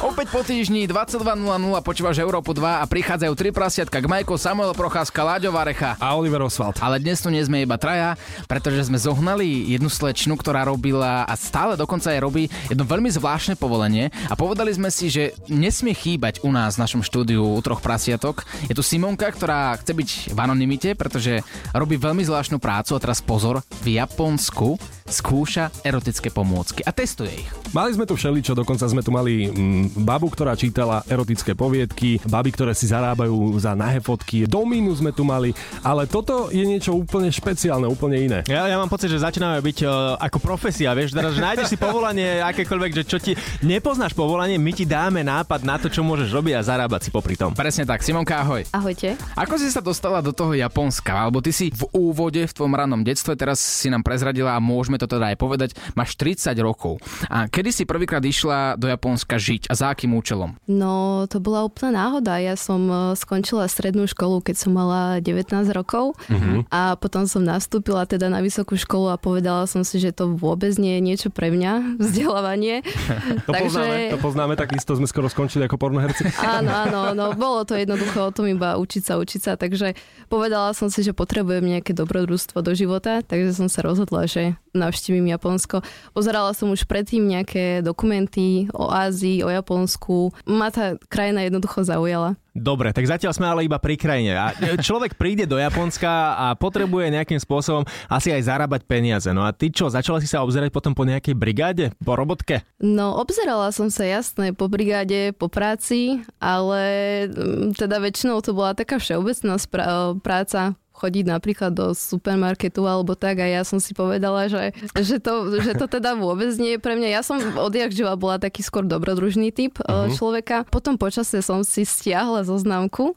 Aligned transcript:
Opäť 0.00 0.32
po 0.32 0.40
týždni 0.40 0.88
22.00 0.88 1.36
počúvaš 1.84 2.16
Európu 2.16 2.56
2 2.56 2.80
a 2.80 2.84
prichádzajú 2.88 3.32
tri 3.36 3.52
prasiatka 3.52 4.00
k 4.00 4.06
Majko, 4.08 4.40
Samuel 4.40 4.72
Procházka, 4.72 5.20
Láďo 5.20 5.52
Varecha. 5.52 6.00
A 6.00 6.16
Oliver 6.16 6.40
Oswald. 6.44 6.80
Ale 6.80 6.96
dnes 6.96 7.20
tu 7.20 7.28
nie 7.28 7.44
sme 7.44 7.60
iba 7.60 7.76
traja, 7.76 8.16
pretože 8.48 8.88
sme 8.88 8.96
zohnali 8.96 9.68
jednu 9.68 9.92
slečnu, 9.92 10.40
ktorá 10.40 10.64
robila 10.64 11.28
a 11.28 11.34
stále 11.36 11.76
dokonca 11.76 12.08
aj 12.08 12.20
robí 12.24 12.48
jedno 12.72 12.88
veľmi 12.88 13.12
zvláštne 13.12 13.60
povolenie 13.60 14.08
a 14.32 14.34
povedali 14.38 14.72
sme 14.72 14.88
si, 14.88 15.12
že 15.12 15.36
nesmie 15.52 15.92
chýbať 15.92 16.40
u 16.40 16.48
nás 16.48 16.80
v 16.80 16.82
našom 16.88 17.04
štúdiu 17.04 17.44
u 17.44 17.60
troch 17.60 17.84
prasiatok. 17.84 18.48
Je 18.68 18.74
tu 18.76 18.80
Simonka, 18.80 19.28
ktorá 19.28 19.76
chce 19.76 19.92
byť 19.92 20.10
v 20.32 20.38
anonimite, 20.40 20.96
pretože 20.96 21.44
robí 21.76 22.00
veľmi 22.00 22.24
zvláštnu 22.24 22.56
prácu 22.56 22.96
a 22.96 23.02
teraz 23.02 23.20
pozor, 23.20 23.60
v 23.84 24.00
Japonsku 24.00 24.80
skúša 25.06 25.70
erotické 25.86 26.34
pomôcky 26.34 26.82
a 26.82 26.90
testuje 26.90 27.46
ich. 27.46 27.48
Mali 27.70 27.94
sme 27.94 28.04
tu 28.04 28.18
všeličo, 28.18 28.58
dokonca 28.58 28.90
sme 28.90 29.02
tu 29.06 29.14
mali 29.14 29.46
mm, 29.46 29.65
babu, 30.02 30.26
ktorá 30.32 30.58
čítala 30.58 31.06
erotické 31.06 31.54
poviedky, 31.54 32.18
baby, 32.26 32.50
ktoré 32.50 32.72
si 32.74 32.90
zarábajú 32.90 33.54
za 33.62 33.78
nahé 33.78 34.02
fotky, 34.02 34.50
domínu 34.50 34.90
sme 34.98 35.14
tu 35.14 35.22
mali, 35.22 35.54
ale 35.86 36.10
toto 36.10 36.50
je 36.50 36.64
niečo 36.66 36.96
úplne 36.96 37.30
špeciálne, 37.30 37.86
úplne 37.86 38.18
iné. 38.18 38.38
Ja, 38.50 38.66
ja 38.66 38.76
mám 38.80 38.90
pocit, 38.90 39.12
že 39.12 39.22
začínajú 39.22 39.62
byť 39.62 39.78
uh, 39.86 40.18
ako 40.18 40.38
profesia, 40.42 40.90
vieš, 40.96 41.14
teraz, 41.14 41.38
že 41.38 41.44
nájdeš 41.44 41.70
si 41.70 41.78
povolanie 41.78 42.42
akékoľvek, 42.42 42.92
že 42.98 43.04
čo 43.06 43.22
ti 43.22 43.38
nepoznáš 43.62 44.16
povolanie, 44.16 44.58
my 44.58 44.72
ti 44.74 44.82
dáme 44.88 45.22
nápad 45.22 45.62
na 45.62 45.78
to, 45.78 45.86
čo 45.86 46.02
môžeš 46.02 46.34
robiť 46.34 46.58
a 46.58 46.66
zarábať 46.66 47.06
si 47.06 47.10
popri 47.14 47.38
tom. 47.38 47.54
Presne 47.54 47.86
tak, 47.86 48.02
Simonka, 48.02 48.42
ahoj. 48.42 48.66
Ahojte. 48.74 49.14
Ako 49.38 49.54
si 49.54 49.70
sa 49.70 49.78
dostala 49.78 50.18
do 50.18 50.34
toho 50.34 50.56
Japonska? 50.56 51.14
Alebo 51.14 51.38
ty 51.38 51.54
si 51.54 51.70
v 51.70 51.86
úvode 51.94 52.42
v 52.42 52.52
tvojom 52.52 52.74
rannom 52.74 53.06
detstve, 53.06 53.38
teraz 53.38 53.62
si 53.62 53.86
nám 53.86 54.02
prezradila 54.02 54.56
a 54.56 54.62
môžeme 54.62 54.96
môžeme 54.96 55.02
to 55.02 55.10
teda 55.10 55.34
aj 55.34 55.36
povedať, 55.36 55.70
máš 55.92 56.16
30 56.16 56.56
rokov. 56.64 57.02
A 57.28 57.50
kedy 57.50 57.70
si 57.74 57.84
prvýkrát 57.84 58.24
išla 58.24 58.80
do 58.80 58.88
Japonska 58.88 59.36
žiť 59.36 59.55
a 59.66 59.74
za 59.74 59.92
akým 59.92 60.12
účelom? 60.12 60.54
No, 60.68 61.24
to 61.26 61.40
bola 61.40 61.64
úplná 61.64 62.04
náhoda. 62.04 62.36
Ja 62.36 62.54
som 62.54 62.84
e, 62.86 62.96
skončila 63.16 63.64
strednú 63.66 64.04
školu, 64.04 64.44
keď 64.44 64.56
som 64.60 64.76
mala 64.76 65.18
19 65.24 65.52
rokov 65.72 66.14
uh-huh. 66.28 66.68
a 66.68 66.94
potom 67.00 67.24
som 67.24 67.40
nastúpila 67.40 68.04
teda 68.04 68.28
na 68.28 68.44
vysokú 68.44 68.76
školu 68.76 69.10
a 69.10 69.16
povedala 69.16 69.64
som 69.64 69.82
si, 69.82 69.96
že 69.96 70.12
to 70.12 70.36
vôbec 70.36 70.76
nie 70.76 70.98
je 70.98 71.02
niečo 71.02 71.28
pre 71.32 71.48
mňa, 71.48 71.72
vzdelávanie. 72.02 72.84
to, 73.46 73.50
Takže... 73.50 73.80
poznáme, 73.80 73.96
to 74.12 74.18
poznáme, 74.20 74.54
takisto 74.58 74.92
sme 74.94 75.08
skoro 75.08 75.32
skončili 75.32 75.64
ako 75.64 75.80
pornoherci. 75.80 76.28
áno, 76.60 76.70
áno, 76.72 77.00
no, 77.16 77.32
bolo 77.32 77.64
to 77.64 77.78
jednoducho 77.78 78.28
o 78.28 78.34
tom 78.34 78.50
iba 78.50 78.76
učiť 78.76 79.02
sa, 79.02 79.16
učiť 79.16 79.40
sa, 79.40 79.52
takže 79.56 79.96
povedala 80.28 80.76
som 80.76 80.92
si, 80.92 81.00
že 81.00 81.16
potrebujem 81.16 81.64
nejaké 81.64 81.96
dobrodružstvo 81.96 82.60
do 82.60 82.72
života, 82.76 83.24
takže 83.24 83.56
som 83.56 83.68
sa 83.70 83.80
rozhodla, 83.80 84.28
že 84.28 84.58
navštívim 84.76 85.26
Japonsko. 85.32 85.80
Pozerala 86.12 86.52
som 86.52 86.70
už 86.70 86.84
predtým 86.84 87.24
nejaké 87.24 87.80
dokumenty 87.80 88.68
o 88.76 88.92
Ázii, 88.92 89.42
o 89.42 89.50
Japonsku. 89.50 90.30
Ma 90.46 90.68
tá 90.68 91.00
krajina 91.08 91.42
jednoducho 91.42 91.82
zaujala. 91.82 92.36
Dobre, 92.56 92.88
tak 92.96 93.04
zatiaľ 93.04 93.36
sme 93.36 93.44
ale 93.52 93.68
iba 93.68 93.76
pri 93.76 94.00
krajine. 94.00 94.32
A 94.32 94.56
človek 94.80 95.20
príde 95.20 95.44
do 95.44 95.60
Japonska 95.60 96.08
a 96.32 96.46
potrebuje 96.56 97.12
nejakým 97.12 97.36
spôsobom 97.36 97.84
asi 98.08 98.32
aj 98.32 98.48
zarábať 98.48 98.88
peniaze. 98.88 99.28
No 99.28 99.44
a 99.44 99.52
ty 99.52 99.68
čo, 99.68 99.92
začala 99.92 100.24
si 100.24 100.28
sa 100.28 100.40
obzerať 100.40 100.72
potom 100.72 100.96
po 100.96 101.04
nejakej 101.04 101.36
brigáde, 101.36 101.92
po 102.00 102.16
robotke? 102.16 102.64
No, 102.80 103.12
obzerala 103.20 103.68
som 103.76 103.92
sa 103.92 104.08
jasné 104.08 104.56
po 104.56 104.72
brigáde, 104.72 105.36
po 105.36 105.52
práci, 105.52 106.24
ale 106.40 106.84
mm, 107.28 107.76
teda 107.76 108.00
väčšinou 108.00 108.40
to 108.40 108.56
bola 108.56 108.72
taká 108.72 108.96
všeobecná 108.96 109.60
spra- 109.60 110.16
práca 110.24 110.80
chodiť 110.96 111.24
napríklad 111.28 111.76
do 111.76 111.92
supermarketu 111.92 112.88
alebo 112.88 113.12
tak 113.12 113.44
a 113.44 113.46
ja 113.46 113.62
som 113.62 113.76
si 113.76 113.92
povedala, 113.92 114.48
že, 114.48 114.72
že, 114.96 115.20
to, 115.20 115.52
že 115.60 115.76
to 115.76 115.86
teda 115.86 116.16
vôbec 116.16 116.50
nie 116.56 116.76
je 116.76 116.80
pre 116.80 116.96
mňa. 116.96 117.08
Ja 117.12 117.22
som 117.22 117.38
odjak 117.60 117.92
živa 117.92 118.16
bola 118.16 118.40
taký 118.40 118.64
skôr 118.64 118.88
dobrodružný 118.88 119.52
typ 119.52 119.76
uh-huh. 119.84 120.08
človeka. 120.16 120.64
Potom 120.72 120.96
počasie 120.96 121.44
som 121.44 121.60
si 121.62 121.84
stiahla 121.84 122.48
zoznamku 122.48 123.12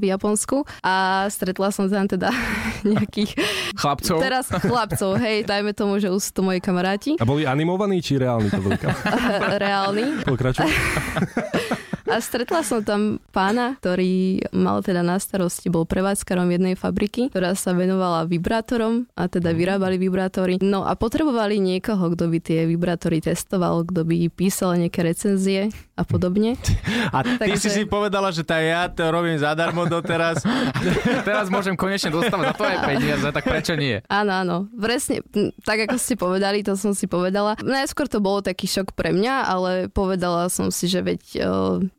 v 0.00 0.02
Japonsku 0.08 0.64
a 0.80 1.28
stretla 1.28 1.68
som 1.68 1.84
tam 1.92 2.08
teda 2.08 2.32
nejakých... 2.96 3.36
Chlapcov? 3.76 4.16
Teraz 4.20 4.48
chlapcov, 4.48 5.20
hej, 5.20 5.44
dajme 5.44 5.76
tomu, 5.76 6.00
že 6.00 6.08
už 6.08 6.20
sú 6.20 6.30
to 6.32 6.40
moji 6.40 6.64
kamaráti. 6.64 7.20
A 7.20 7.28
boli 7.28 7.44
animovaní 7.44 8.00
či 8.00 8.16
reálni 8.16 8.48
to 8.48 8.60
boli? 8.60 8.76
reálni. 9.64 10.24
Pokračuj. 10.24 10.64
A 12.10 12.18
stretla 12.18 12.66
som 12.66 12.82
tam 12.82 13.22
pána, 13.30 13.78
ktorý 13.78 14.42
mal 14.50 14.82
teda 14.82 15.06
na 15.06 15.22
starosti, 15.22 15.70
bol 15.70 15.86
prevádzkarom 15.86 16.50
jednej 16.50 16.74
fabriky, 16.74 17.30
ktorá 17.30 17.54
sa 17.54 17.70
venovala 17.70 18.26
vibrátorom 18.26 19.06
a 19.14 19.30
teda 19.30 19.54
vyrábali 19.54 19.94
vibrátory. 19.94 20.58
No 20.58 20.82
a 20.82 20.98
potrebovali 20.98 21.62
niekoho, 21.62 22.10
kto 22.18 22.26
by 22.26 22.38
tie 22.42 22.66
vibrátory 22.66 23.22
testoval, 23.22 23.86
kto 23.86 24.02
by 24.02 24.26
písal 24.26 24.74
nejaké 24.74 25.06
recenzie 25.06 25.70
a 25.94 26.02
podobne. 26.02 26.56
A 27.16 27.20
ty 27.22 27.52
Takže... 27.52 27.60
si 27.60 27.68
si 27.70 27.82
povedala, 27.84 28.32
že 28.32 28.40
tá 28.40 28.56
ja 28.56 28.88
to 28.88 29.04
robím 29.12 29.36
zadarmo 29.36 29.84
doteraz. 29.84 30.40
Teraz 31.28 31.52
môžem 31.52 31.76
konečne 31.76 32.08
dostávať 32.08 32.54
za 32.54 32.56
to 32.56 32.64
aj 32.64 32.78
peniaze, 32.86 33.26
tak 33.28 33.44
prečo 33.44 33.74
nie? 33.76 34.00
Áno, 34.08 34.32
áno. 34.32 34.56
Presne, 34.72 35.20
tak 35.66 35.84
ako 35.84 35.96
ste 36.00 36.14
povedali, 36.16 36.64
to 36.64 36.78
som 36.78 36.96
si 36.96 37.04
povedala. 37.04 37.58
Najskôr 37.60 38.08
to 38.08 38.22
bolo 38.22 38.40
taký 38.40 38.64
šok 38.64 38.96
pre 38.96 39.12
mňa, 39.12 39.34
ale 39.44 39.70
povedala 39.92 40.48
som 40.48 40.72
si, 40.72 40.88
že 40.88 41.04
veď 41.04 41.22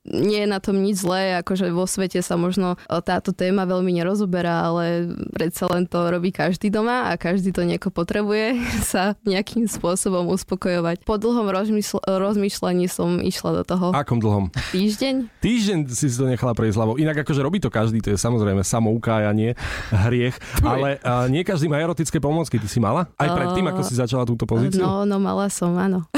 nie 0.07 0.41
je 0.41 0.49
na 0.49 0.57
tom 0.57 0.81
nič 0.81 1.05
zlé, 1.05 1.37
akože 1.45 1.69
vo 1.69 1.85
svete 1.85 2.25
sa 2.25 2.33
možno 2.33 2.73
e, 2.89 2.97
táto 3.05 3.37
téma 3.37 3.69
veľmi 3.69 3.93
nerozoberá, 3.93 4.65
ale 4.65 5.13
predsa 5.29 5.69
len 5.69 5.85
to 5.85 6.09
robí 6.09 6.33
každý 6.33 6.73
doma 6.73 7.13
a 7.13 7.21
každý 7.21 7.53
to 7.53 7.61
nieko 7.61 7.93
potrebuje 7.93 8.57
sa 8.91 9.13
nejakým 9.29 9.69
spôsobom 9.69 10.25
uspokojovať. 10.33 11.05
Po 11.05 11.21
dlhom 11.21 11.45
rozmysl- 11.53 12.01
rozmýšľaní 12.01 12.89
som 12.89 13.21
išla 13.21 13.61
do 13.61 13.63
toho. 13.63 13.85
Akom 13.93 14.17
dlhom? 14.17 14.49
Týždeň. 14.73 15.29
Týždeň 15.37 15.77
si 15.93 16.09
si 16.09 16.17
to 16.17 16.25
nechala 16.25 16.57
prejsť 16.57 16.77
hlavou. 16.81 16.95
Inak 16.97 17.21
akože 17.21 17.41
robí 17.45 17.61
to 17.61 17.69
každý, 17.69 18.01
to 18.01 18.09
je 18.13 18.17
samozrejme 18.17 18.65
samoukájanie, 18.65 19.53
hriech, 19.93 20.35
ale 20.65 20.97
uh, 21.05 21.29
nie 21.29 21.45
každý 21.45 21.69
má 21.69 21.77
erotické 21.77 22.17
pomôcky. 22.17 22.57
Ty 22.57 22.67
si 22.67 22.81
mala? 22.81 23.05
Aj 23.21 23.29
predtým, 23.29 23.69
ako 23.69 23.81
si 23.85 23.93
začala 23.93 24.25
túto 24.25 24.49
pozíciu? 24.49 24.81
No, 24.81 25.05
no 25.05 25.21
mala 25.21 25.45
som, 25.53 25.77
áno. 25.77 26.09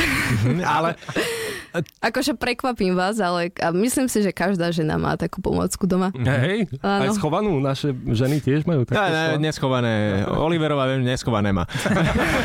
ale 0.63 0.95
Akože 2.03 2.37
prekvapím 2.37 2.93
vás, 2.93 3.17
ale 3.17 3.49
myslím 3.73 4.05
si, 4.05 4.21
že 4.21 4.29
každá 4.29 4.69
žena 4.69 5.01
má 5.01 5.17
takú 5.17 5.41
pomôcku 5.41 5.89
doma. 5.89 6.13
Hej, 6.13 6.69
aj 6.81 7.17
schovanú. 7.17 7.57
Naše 7.57 7.93
ženy 7.93 8.37
tiež 8.43 8.69
majú 8.69 8.85
také 8.85 9.01
ja, 9.01 9.33
ne, 9.33 9.49
neschované. 9.49 10.21
Oliverová 10.29 10.85
viem, 10.93 11.01
neschované 11.01 11.49
má. 11.49 11.65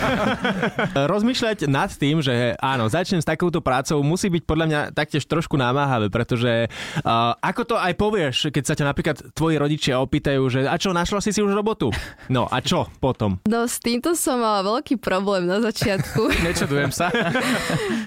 Rozmýšľať 1.13 1.69
nad 1.69 1.93
tým, 1.93 2.25
že 2.25 2.57
áno, 2.57 2.89
začnem 2.89 3.21
s 3.21 3.29
takouto 3.29 3.61
prácou, 3.61 4.01
musí 4.01 4.33
byť 4.33 4.43
podľa 4.49 4.67
mňa 4.69 4.81
taktiež 4.97 5.29
trošku 5.29 5.61
námahavé, 5.61 6.09
pretože 6.09 6.71
uh, 7.05 7.37
ako 7.45 7.75
to 7.75 7.77
aj 7.77 7.93
povieš, 7.99 8.37
keď 8.49 8.65
sa 8.65 8.75
ťa 8.79 8.85
napríklad 8.89 9.17
tvoji 9.37 9.57
rodičia 9.61 10.01
opýtajú, 10.01 10.43
že 10.49 10.61
a 10.65 10.77
čo, 10.81 10.95
našla 10.95 11.21
si 11.21 11.35
si 11.35 11.45
už 11.45 11.53
robotu? 11.53 11.93
No 12.33 12.47
a 12.49 12.63
čo 12.63 12.87
potom? 13.03 13.43
No 13.45 13.67
s 13.67 13.83
týmto 13.83 14.15
som 14.15 14.41
mala 14.41 14.65
veľký 14.65 14.97
problém 15.03 15.45
na 15.45 15.59
začiatku. 15.61 16.33
Nečudujem 16.47 16.95
sa. 16.95 17.11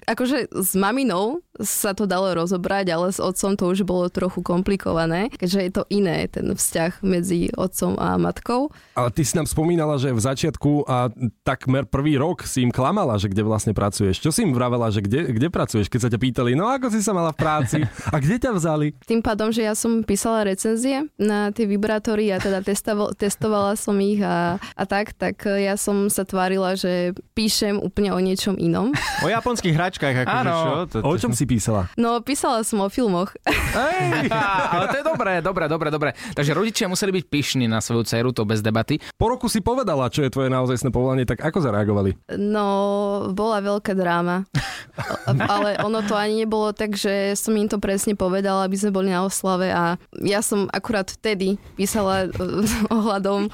akože 0.08 0.50
s 0.56 0.72
maminou 0.80 1.11
know 1.12 1.42
sa 1.64 1.96
to 1.96 2.10
dalo 2.10 2.34
rozobrať, 2.36 2.86
ale 2.92 3.08
s 3.14 3.20
otcom 3.22 3.56
to 3.56 3.64
už 3.72 3.88
bolo 3.88 4.10
trochu 4.12 4.44
komplikované, 4.44 5.32
keďže 5.32 5.60
je 5.62 5.72
to 5.72 5.84
iné, 5.90 6.28
ten 6.28 6.52
vzťah 6.52 7.02
medzi 7.06 7.50
otcom 7.56 7.96
a 7.98 8.18
matkou. 8.18 8.74
Ale 8.98 9.10
ty 9.14 9.24
si 9.24 9.38
nám 9.38 9.48
spomínala, 9.48 9.96
že 9.98 10.12
v 10.12 10.22
začiatku 10.22 10.86
a 10.86 11.10
takmer 11.46 11.88
prvý 11.88 12.18
rok 12.20 12.44
si 12.44 12.66
im 12.66 12.72
klamala, 12.74 13.16
že 13.18 13.32
kde 13.32 13.46
vlastne 13.46 13.74
pracuješ. 13.74 14.20
Čo 14.20 14.34
si 14.34 14.44
im 14.44 14.52
vravela, 14.52 14.92
že 14.92 15.02
kde, 15.02 15.32
kde 15.32 15.48
pracuješ, 15.48 15.88
keď 15.88 16.00
sa 16.02 16.10
ťa 16.12 16.20
pýtali, 16.20 16.52
no 16.54 16.68
ako 16.68 16.92
si 16.92 17.00
sa 17.00 17.16
mala 17.16 17.32
v 17.32 17.40
práci 17.40 17.80
a 18.14 18.16
kde 18.20 18.36
ťa 18.42 18.52
vzali? 18.54 18.94
Tým 19.06 19.22
pádom, 19.24 19.50
že 19.54 19.66
ja 19.66 19.74
som 19.78 20.04
písala 20.04 20.44
recenzie 20.44 21.08
na 21.16 21.54
tie 21.54 21.66
vibrátory 21.70 22.34
a 22.34 22.38
teda 22.38 22.66
testoval, 22.66 23.14
testovala 23.16 23.78
som 23.78 23.96
ich 24.02 24.20
a, 24.22 24.58
a 24.58 24.84
tak, 24.90 25.14
tak 25.16 25.44
ja 25.46 25.78
som 25.80 26.10
sa 26.10 26.26
tvárila, 26.28 26.76
že 26.76 27.16
píšem 27.38 27.78
úplne 27.80 28.12
o 28.12 28.20
niečom 28.20 28.58
inom. 28.58 28.92
O 29.22 29.30
japonských 29.30 29.76
hračkách, 29.76 30.16
akože 30.26 30.50
čo? 30.52 30.72
To, 30.72 30.98
to, 31.02 31.08
o 31.08 31.14
čom 31.18 31.32
si 31.36 31.46
písala? 31.52 31.92
No, 32.00 32.24
písala 32.24 32.64
som 32.64 32.80
o 32.80 32.88
filmoch. 32.88 33.36
Ej, 33.76 34.32
ale 34.74 34.88
to 34.88 34.96
je 35.00 35.06
dobré, 35.06 35.44
dobré, 35.44 35.68
dobré, 35.68 35.88
dobré. 35.92 36.10
Takže 36.32 36.56
rodičia 36.56 36.88
museli 36.88 37.12
byť 37.20 37.26
pyšní 37.28 37.66
na 37.68 37.84
svoju 37.84 38.08
dceru, 38.08 38.32
to 38.32 38.48
bez 38.48 38.64
debaty. 38.64 39.04
Po 39.20 39.28
roku 39.28 39.52
si 39.52 39.60
povedala, 39.60 40.08
čo 40.08 40.24
je 40.24 40.32
tvoje 40.32 40.48
naozajstné 40.48 40.96
povolanie, 40.96 41.28
tak 41.28 41.44
ako 41.44 41.60
zareagovali? 41.60 42.16
No, 42.40 43.28
bola 43.36 43.60
veľká 43.60 43.92
dráma. 43.92 44.48
ale 45.26 45.78
ono 45.82 46.02
to 46.06 46.14
ani 46.18 46.44
nebolo 46.46 46.72
tak, 46.72 46.96
že 46.98 47.34
som 47.38 47.56
im 47.56 47.68
to 47.68 47.78
presne 47.78 48.14
povedala, 48.14 48.66
aby 48.68 48.78
sme 48.78 48.92
boli 48.94 49.10
na 49.10 49.26
oslave 49.26 49.72
a 49.72 49.96
ja 50.22 50.40
som 50.44 50.68
akurát 50.70 51.08
vtedy 51.10 51.58
písala 51.76 52.28
eh, 52.28 52.92
ohľadom, 52.96 53.50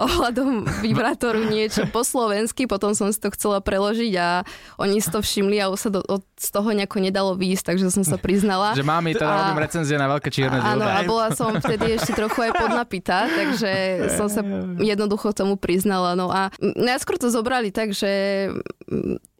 ohľadom 0.00 0.68
vibrátoru 0.84 1.46
niečo 1.48 1.86
po 1.88 2.02
slovensky, 2.06 2.66
potom 2.66 2.92
som 2.96 3.10
si 3.10 3.18
to 3.18 3.32
chcela 3.34 3.62
preložiť 3.62 4.12
a 4.18 4.28
oni 4.80 4.98
si 4.98 5.08
to 5.08 5.22
všimli 5.22 5.58
a 5.62 5.70
už 5.70 5.78
sa 5.78 5.90
do, 5.92 6.00
od, 6.06 6.22
z 6.36 6.48
toho 6.50 6.68
nejako 6.72 6.98
nedalo 7.02 7.32
výjsť, 7.36 7.74
takže 7.74 7.92
som 7.92 8.04
sa 8.06 8.16
priznala. 8.16 8.72
Že 8.76 8.86
mami, 8.86 9.16
teda 9.16 9.28
A- 9.28 9.38
robím 9.46 9.60
recenzie 9.62 9.96
na 9.96 10.08
veľké 10.08 10.28
čierne 10.32 10.58
Áno, 10.60 10.84
a 10.84 11.00
bola 11.04 11.32
som 11.34 11.56
vtedy 11.56 11.96
ešte 11.96 12.12
trochu 12.16 12.50
aj 12.50 12.52
podnapitá, 12.56 13.26
takže 13.28 13.70
som 14.16 14.26
sa 14.28 14.42
jednoducho 14.80 15.32
tomu 15.32 15.56
priznala. 15.56 16.14
No 16.14 16.30
a 16.30 16.52
najskôr 16.60 17.16
to 17.16 17.32
zobrali 17.32 17.70
tak, 17.70 17.92
že 17.92 18.10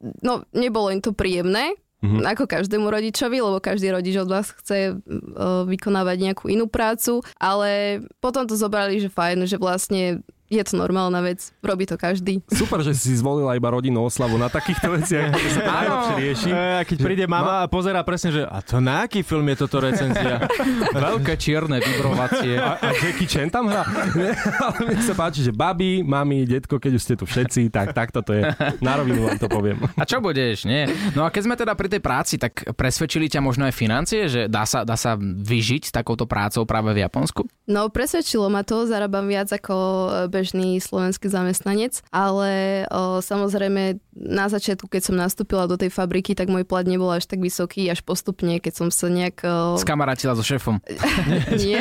no, 0.00 0.42
nebolo 0.50 0.90
im 0.90 1.00
to 1.00 1.12
príjemné, 1.12 1.76
Mhm. 2.00 2.24
ako 2.24 2.48
každému 2.48 2.88
rodičovi, 2.88 3.44
lebo 3.44 3.60
každý 3.60 3.92
rodič 3.92 4.16
od 4.16 4.32
vás 4.32 4.56
chce 4.56 4.96
uh, 4.96 5.68
vykonávať 5.68 6.16
nejakú 6.16 6.48
inú 6.48 6.64
prácu, 6.64 7.20
ale 7.36 8.00
potom 8.24 8.48
to 8.48 8.56
zobrali, 8.56 8.96
že 8.96 9.12
fajn, 9.12 9.44
že 9.44 9.60
vlastne 9.60 10.24
je 10.50 10.62
to 10.66 10.74
normálna 10.74 11.22
vec, 11.22 11.54
robí 11.62 11.86
to 11.86 11.94
každý. 11.94 12.42
Super, 12.50 12.82
že 12.82 12.90
si 12.98 13.14
zvolila 13.14 13.54
iba 13.54 13.70
rodinnú 13.70 14.02
oslavu 14.02 14.34
na 14.34 14.50
takýchto 14.50 14.98
veciach, 14.98 15.30
kde 15.30 15.48
sa 15.54 15.60
to 15.62 15.70
najlepšie 15.70 16.14
rieši. 16.18 16.50
E, 16.50 16.58
a 16.58 16.82
keď 16.82 16.98
príde 16.98 17.24
mama 17.30 17.62
a 17.62 17.70
pozera 17.70 18.02
presne, 18.02 18.34
že 18.34 18.42
a 18.42 18.58
to 18.58 18.82
na 18.82 19.06
aký 19.06 19.22
film 19.22 19.46
je 19.54 19.56
toto 19.62 19.78
recenzia? 19.78 20.42
Veľké 21.06 21.38
čierne 21.38 21.78
vibrovacie. 21.78 22.58
A, 22.58 22.82
a 22.82 22.90
Jackie 22.98 23.30
Chan 23.30 23.46
tam 23.46 23.70
hrá? 23.70 23.86
Ale 24.66 24.76
mne 24.90 24.98
sa 25.06 25.14
páči, 25.14 25.46
že 25.46 25.54
babi, 25.54 26.02
mami, 26.02 26.42
detko, 26.42 26.82
keď 26.82 26.92
už 26.98 27.02
ste 27.06 27.14
tu 27.14 27.30
všetci, 27.30 27.70
tak 27.70 27.94
takto 27.94 28.26
to 28.26 28.34
je. 28.34 28.42
Na 28.82 28.98
rovinu 28.98 29.30
vám 29.30 29.38
to 29.38 29.46
poviem. 29.46 29.78
A 29.94 30.02
čo 30.02 30.18
budeš, 30.18 30.66
nie? 30.66 30.90
No 31.14 31.22
a 31.22 31.30
keď 31.30 31.42
sme 31.46 31.54
teda 31.54 31.78
pri 31.78 31.86
tej 31.86 32.02
práci, 32.02 32.42
tak 32.42 32.74
presvedčili 32.74 33.30
ťa 33.30 33.38
možno 33.38 33.70
aj 33.70 33.74
financie, 33.78 34.26
že 34.26 34.50
dá 34.50 34.66
sa, 34.66 34.82
dá 34.82 34.98
sa 34.98 35.14
vyžiť 35.14 35.88
s 35.88 35.92
takouto 35.94 36.26
prácou 36.26 36.66
práve 36.66 36.90
v 36.90 37.06
Japonsku? 37.06 37.46
No, 37.70 37.86
presvedčilo 37.86 38.50
ma 38.50 38.66
to, 38.66 38.82
zarábam 38.90 39.30
viac 39.30 39.46
ako 39.54 39.74
e, 39.78 40.39
bežný 40.40 40.80
slovenský 40.80 41.28
zamestnanec, 41.28 42.00
ale 42.08 42.84
o, 42.88 43.20
samozrejme 43.20 44.00
na 44.22 44.46
začiatku, 44.46 44.84
keď 44.84 45.02
som 45.02 45.16
nastúpila 45.16 45.64
do 45.64 45.74
tej 45.74 45.88
fabriky, 45.88 46.32
tak 46.32 46.46
môj 46.46 46.62
plat 46.62 46.84
nebol 46.84 47.08
až 47.08 47.24
tak 47.24 47.38
vysoký, 47.38 47.88
až 47.88 48.00
postupne, 48.00 48.56
keď 48.56 48.72
som 48.74 48.88
sa 48.88 49.08
nejak... 49.08 49.40
O, 49.40 49.74
Skamarátila 49.76 50.32
so 50.32 50.44
šéfom. 50.44 50.76
nie. 51.56 51.80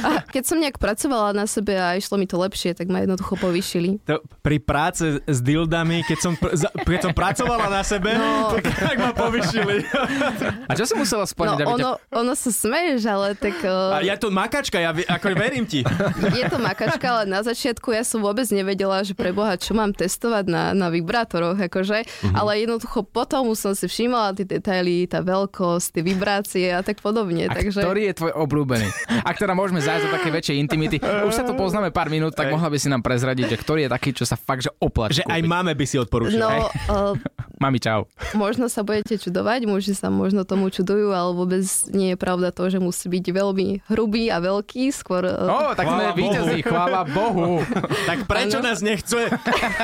A 0.00 0.20
keď 0.22 0.44
som 0.44 0.56
nejak 0.56 0.76
pracovala 0.76 1.32
na 1.32 1.44
sebe 1.44 1.72
a 1.72 1.94
išlo 1.94 2.14
mi 2.14 2.24
to 2.24 2.36
lepšie, 2.36 2.72
tak 2.72 2.86
ma 2.86 3.00
jednoducho 3.00 3.34
povýšili. 3.34 3.96
To, 4.04 4.20
pri 4.38 4.58
práce 4.58 5.02
s 5.20 5.38
dildami, 5.40 6.02
keď 6.02 6.18
som, 6.20 6.32
pr- 6.34 6.52
za- 6.52 6.68
keď 6.74 7.00
som 7.02 7.12
pracovala 7.12 7.66
na 7.66 7.80
sebe, 7.80 8.12
No. 8.12 8.52
tak, 8.52 8.68
tak 8.68 8.96
ma 8.96 9.10
povyšili. 9.10 9.80
A 10.70 10.74
čo 10.74 10.84
si 10.84 10.92
musela 10.92 11.22
No, 11.22 11.30
splniť, 11.30 11.58
aby 11.58 11.70
ťa... 11.70 11.76
ono, 11.78 11.90
ono 12.10 12.32
sa 12.34 12.50
smeješ, 12.50 13.00
ale 13.02 13.32
tak... 13.34 13.56
O, 13.62 13.72
A 13.92 14.02
ja 14.02 14.14
to 14.14 14.28
makačka, 14.28 14.76
ja 14.76 14.92
ako 14.92 15.32
verím 15.32 15.64
ti. 15.64 15.80
Je 16.36 16.44
to 16.44 16.58
makačka, 16.58 17.06
ale 17.06 17.22
na 17.24 17.40
začiatku 17.40 17.88
ja 17.90 18.02
som 18.02 18.20
vôbec 18.20 18.44
nevedela, 18.50 19.00
že 19.00 19.12
pre 19.12 19.30
Boha, 19.30 19.54
čo 19.54 19.72
mám 19.72 19.90
testovať 19.90 20.44
na, 20.44 20.62
na 20.70 20.90
vibrátoroch, 20.90 21.56
akože. 21.70 22.26
Mhm. 22.26 22.34
Ale 22.34 22.50
jednoducho 22.66 23.06
potom 23.06 23.54
už 23.54 23.70
som 23.70 23.72
si 23.78 23.86
všímala 23.86 24.34
tie 24.34 24.42
detaily, 24.42 25.06
tá 25.06 25.22
veľkosť, 25.22 25.86
tie 25.94 26.02
vibrácie 26.02 26.66
a 26.74 26.82
tak 26.82 26.98
podobne. 26.98 27.46
A 27.46 27.54
takže... 27.54 27.86
ktorý 27.86 28.10
je 28.10 28.14
tvoj 28.18 28.32
obľúbený? 28.34 28.88
Ak 29.22 29.38
teda 29.38 29.54
môžeme 29.54 29.78
zájsť 29.78 30.04
do 30.04 30.10
také 30.10 30.28
väčšej 30.34 30.56
intimity, 30.58 30.96
už 31.00 31.32
sa 31.32 31.46
tu 31.46 31.54
poznáme 31.54 31.94
pár 31.94 32.10
minút, 32.10 32.34
tak 32.34 32.50
mohla 32.50 32.66
by 32.66 32.76
si 32.76 32.90
nám 32.90 33.06
prezradiť, 33.06 33.54
že 33.54 33.56
ktorý 33.56 33.80
je 33.86 33.90
taký, 33.94 34.10
čo 34.10 34.26
sa 34.26 34.34
fakt, 34.34 34.66
že 34.66 34.72
oplatí 34.82 35.22
Že 35.22 35.30
aj 35.30 35.40
kúpiť. 35.40 35.52
máme 35.54 35.72
by 35.78 35.84
si 35.86 35.96
odporúčil. 35.96 36.42
No, 36.42 36.50
uh, 36.90 37.14
Mami, 37.60 37.76
čau. 37.76 38.08
možno 38.32 38.72
sa 38.72 38.80
budete 38.80 39.20
čudovať, 39.20 39.68
muži 39.68 39.92
sa 39.92 40.08
možno 40.08 40.48
tomu 40.48 40.72
čudujú, 40.72 41.12
ale 41.12 41.36
vôbec 41.36 41.60
nie 41.92 42.12
je 42.12 42.16
pravda 42.16 42.56
to, 42.56 42.72
že 42.72 42.80
musí 42.80 43.12
byť 43.12 43.36
veľmi 43.36 43.84
hrubý 43.84 44.32
a 44.32 44.40
veľký, 44.40 44.88
skôr... 44.88 45.28
Ó, 45.28 45.60
Uh, 45.60 45.76
tak 45.76 45.84
sme 45.84 46.08
Chvála 46.08 46.16
víťazí, 46.16 46.58
chvála 46.64 47.00
Bohu. 47.04 47.60
Tak 48.08 48.24
prečo 48.24 48.64
Áno. 48.64 48.72
nás 48.72 48.80
nechce? 48.80 49.28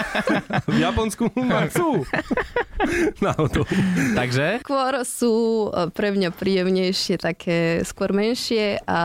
V 0.72 0.76
Japonsku 0.80 1.28
ma 1.36 1.68
chcú. 1.68 2.00
Takže? 4.16 4.64
skôr 4.64 5.04
sú 5.04 5.68
uh, 5.68 5.92
pre 5.92 6.16
mňa 6.16 6.32
príjemnejšie, 6.32 7.20
také 7.20 7.84
skôr 7.84 8.16
menšie 8.16 8.80
a, 8.88 9.00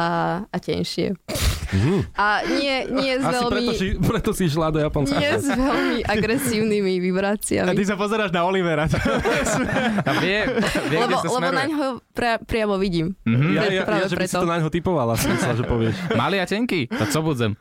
a 0.47 0.57
tenšie. 0.63 1.19
A 2.19 2.43
nie, 2.51 2.83
nie 2.91 3.15
s 3.15 3.23
Asi 3.23 3.31
veľmi... 3.31 3.51
preto, 3.51 3.71
si, 3.79 3.87
preto 3.95 4.29
si 4.35 4.43
išla 4.51 4.75
do 4.75 4.79
Japonska. 4.83 5.15
Nie 5.15 5.39
s 5.39 5.47
veľmi 5.47 6.03
agresívnymi 6.03 6.99
A 6.99 7.03
vibráciami. 7.03 7.71
ty 7.71 7.87
sa 7.87 7.95
pozeráš 7.95 8.35
na 8.35 8.43
Olivera. 8.61 8.85
A 10.09 10.11
vie, 10.21 10.45
vie 10.93 10.97
Lebo, 11.01 11.17
kde 11.17 11.17
sa 11.17 11.27
lebo 11.33 11.49
na 11.49 11.65
ňo 11.65 11.87
pra, 12.13 12.37
priamo 12.37 12.77
vidím. 12.77 13.17
Ja, 13.25 13.65
Veď 13.65 13.73
ja, 13.73 13.83
práve 13.89 14.05
ja, 14.05 14.07
že 14.13 14.17
by 14.21 14.25
si 14.29 14.37
to 14.37 14.45
na 14.45 14.57
ňo 14.61 14.69
typovala, 14.69 15.17
som 15.17 15.33
myslel, 15.33 15.55
že 15.57 15.65
povieš. 15.65 15.95
Malý 16.13 16.37
a 16.37 16.45
tenký, 16.45 16.85
to 16.85 17.03
co 17.09 17.19
budzem. 17.25 17.57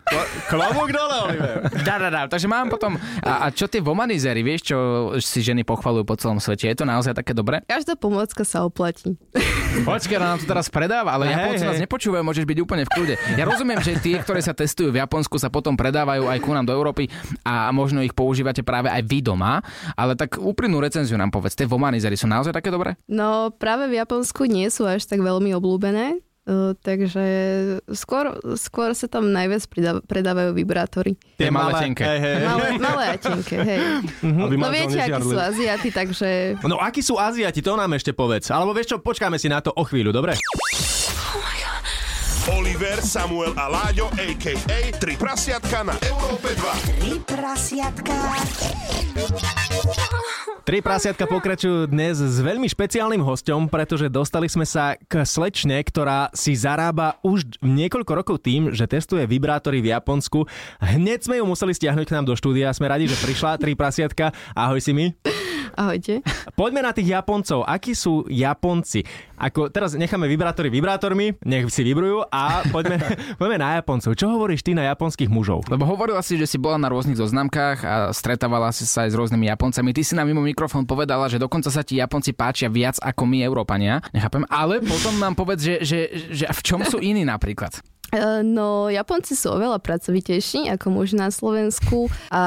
Klobúk 0.53 0.93
dole, 0.93 1.17
Oliver. 1.25 1.57
Dá, 1.81 1.97
dá, 1.97 2.09
dá. 2.13 2.23
Takže 2.29 2.45
mám 2.45 2.69
potom... 2.69 3.01
A, 3.25 3.49
a 3.49 3.55
čo 3.55 3.65
tie 3.65 3.81
vomanizery, 3.81 4.45
vieš, 4.45 4.77
čo 4.77 4.79
si 5.25 5.41
ženy 5.41 5.65
pochvalujú 5.65 6.05
po 6.05 6.21
celom 6.21 6.37
svete? 6.37 6.69
Je 6.69 6.77
to 6.77 6.85
naozaj 6.85 7.17
také 7.17 7.33
dobré? 7.33 7.65
Každá 7.65 7.97
pomôcka 7.97 8.45
sa 8.45 8.69
oplatí. 8.69 9.17
Počkaj, 9.89 10.17
ona 10.21 10.37
nám 10.37 10.41
to 10.45 10.47
teraz 10.51 10.69
predáva, 10.69 11.17
ale 11.17 11.33
Hej, 11.33 11.35
Japonci 11.41 11.65
nás 11.65 11.81
nepočúvajú, 11.81 12.23
môžeš 12.27 12.45
byť 12.45 12.59
úplne 12.61 12.85
v 12.85 12.91
kľude. 12.93 13.15
Ja 13.41 13.49
rozumiem, 13.49 13.81
že 13.81 13.97
tie, 13.97 14.21
ktoré 14.21 14.45
sa 14.45 14.53
testujú 14.53 14.93
v 14.93 15.01
Japonsku, 15.01 15.41
sa 15.41 15.49
potom 15.49 15.79
predávajú 15.79 16.29
aj 16.29 16.39
ku 16.45 16.53
nám 16.53 16.69
do 16.69 16.75
Európy 16.75 17.09
a 17.47 17.71
možno 17.71 18.03
ich 18.03 18.13
používate 18.13 18.61
práve 18.67 18.91
aj 18.91 19.03
vy 19.07 19.23
doma, 19.23 19.63
ale 19.95 20.19
tak 20.19 20.37
úprimnú 20.43 20.83
recenziu 20.91 21.15
nám 21.15 21.31
povedz, 21.31 21.55
tie 21.55 21.71
vomanizery 21.71 22.19
sú 22.19 22.27
naozaj 22.27 22.51
také 22.51 22.75
dobré? 22.75 22.99
No 23.07 23.55
práve 23.55 23.87
v 23.87 24.03
Japonsku 24.03 24.51
nie 24.51 24.67
sú 24.67 24.83
až 24.85 25.07
tak 25.07 25.23
veľmi 25.23 25.55
obľúbené, 25.55 26.19
uh, 26.19 26.75
takže 26.83 27.25
skôr, 27.95 28.35
skôr 28.59 28.91
sa 28.93 29.07
tam 29.07 29.31
najviac 29.31 29.63
pridá- 29.71 30.03
predávajú 30.03 30.51
vibrátory. 30.51 31.15
Tie 31.39 31.47
malé, 31.49 31.79
tenké. 31.79 32.03
Hej, 32.03 32.19
hej. 32.19 32.37
Malé, 32.43 32.67
malé 32.83 33.05
a 33.07 33.17
tenké, 33.17 33.57
hej. 33.63 33.81
Aby 34.51 34.55
No 34.59 34.69
viete, 34.75 34.99
akí 34.99 35.23
sú 35.23 35.39
Aziati, 35.39 35.89
takže 35.95 36.29
No 36.67 36.83
akí 36.83 37.01
sú 37.01 37.15
Aziati, 37.15 37.63
to 37.63 37.79
nám 37.79 37.95
ešte 37.95 38.11
povedz. 38.11 38.51
Alebo 38.51 38.75
vieš 38.75 38.93
čo, 38.93 38.97
počkáme 38.99 39.39
si 39.39 39.47
na 39.47 39.63
to 39.63 39.71
o 39.71 39.87
chvíľu, 39.87 40.11
dobre? 40.11 40.35
Oliver, 42.51 42.99
Samuel 43.05 43.53
a 43.55 43.69
Láďo, 43.69 44.09
a.k.a. 44.17 44.79
Tri 44.97 45.15
prasiatka 45.15 45.85
na 45.85 45.95
Európe 46.03 46.51
2. 46.57 46.99
Tri 46.99 47.15
prasiatka. 47.23 48.17
Tri 50.71 50.87
prasiatka 50.87 51.27
pokračujú 51.27 51.91
dnes 51.91 52.23
s 52.23 52.39
veľmi 52.39 52.71
špeciálnym 52.71 53.27
hostom, 53.27 53.67
pretože 53.67 54.07
dostali 54.07 54.47
sme 54.47 54.63
sa 54.63 54.95
k 54.95 55.27
slečne, 55.27 55.83
ktorá 55.83 56.31
si 56.31 56.55
zarába 56.55 57.19
už 57.27 57.59
niekoľko 57.59 58.13
rokov 58.15 58.37
tým, 58.39 58.71
že 58.71 58.87
testuje 58.87 59.27
vibrátory 59.27 59.83
v 59.83 59.91
Japonsku. 59.91 60.47
Hneď 60.79 61.27
sme 61.27 61.43
ju 61.43 61.45
museli 61.51 61.75
stiahnuť 61.75 62.07
k 62.07 62.15
nám 62.15 62.31
do 62.31 62.39
štúdia. 62.39 62.71
Sme 62.71 62.87
radi, 62.87 63.11
že 63.11 63.19
prišla 63.19 63.59
tri 63.59 63.75
prasiatka. 63.75 64.31
Ahoj 64.55 64.79
si 64.79 64.95
mi. 64.95 65.11
ahojte. 65.75 66.23
Poďme 66.55 66.87
na 66.87 66.93
tých 66.95 67.11
Japoncov. 67.15 67.67
Akí 67.67 67.95
sú 67.95 68.27
Japonci? 68.31 69.03
Ako, 69.41 69.73
teraz 69.73 69.97
necháme 69.97 70.29
vibrátory 70.29 70.69
vibrátormi, 70.69 71.33
nech 71.49 71.65
si 71.73 71.81
vibrujú 71.81 72.29
a 72.29 72.61
poďme, 72.69 73.01
poďme 73.41 73.57
na 73.57 73.69
Japoncov. 73.81 74.13
Čo 74.13 74.37
hovoríš 74.37 74.61
ty 74.61 74.77
na 74.77 74.85
japonských 74.93 75.33
mužov? 75.33 75.65
Lebo 75.73 75.89
hovorila 75.89 76.21
si, 76.21 76.37
že 76.37 76.45
si 76.45 76.61
bola 76.61 76.77
na 76.77 76.93
rôznych 76.93 77.17
zoznamkách 77.17 77.79
a 77.81 77.95
stretávala 78.13 78.69
si 78.77 78.85
sa 78.85 79.09
aj 79.09 79.11
s 79.11 79.19
rôznymi 79.19 79.49
Japoncami. 79.49 79.97
Ty 79.97 80.03
si 80.05 80.13
na 80.13 80.29
mimo 80.29 80.45
mikrofón 80.61 80.85
povedala, 80.85 81.25
že 81.33 81.41
dokonca 81.41 81.73
sa 81.73 81.81
ti 81.81 81.97
Japonci 81.97 82.37
páčia 82.37 82.69
viac 82.69 83.01
ako 83.01 83.25
my, 83.25 83.41
Európania. 83.41 84.05
Nechápem, 84.13 84.45
ale 84.53 84.85
potom 84.85 85.17
nám 85.17 85.33
povedz, 85.33 85.65
že, 85.65 85.75
že, 85.81 85.99
že 86.37 86.45
v 86.45 86.61
čom 86.61 86.85
sú 86.85 87.01
iní 87.01 87.25
napríklad. 87.25 87.81
E, 88.11 88.43
No, 88.43 88.91
Japonci 88.91 89.39
sú 89.39 89.55
oveľa 89.55 89.79
pracovitejší 89.79 90.67
ako 90.75 90.87
muži 90.91 91.15
na 91.15 91.31
Slovensku 91.31 92.11
a 92.29 92.43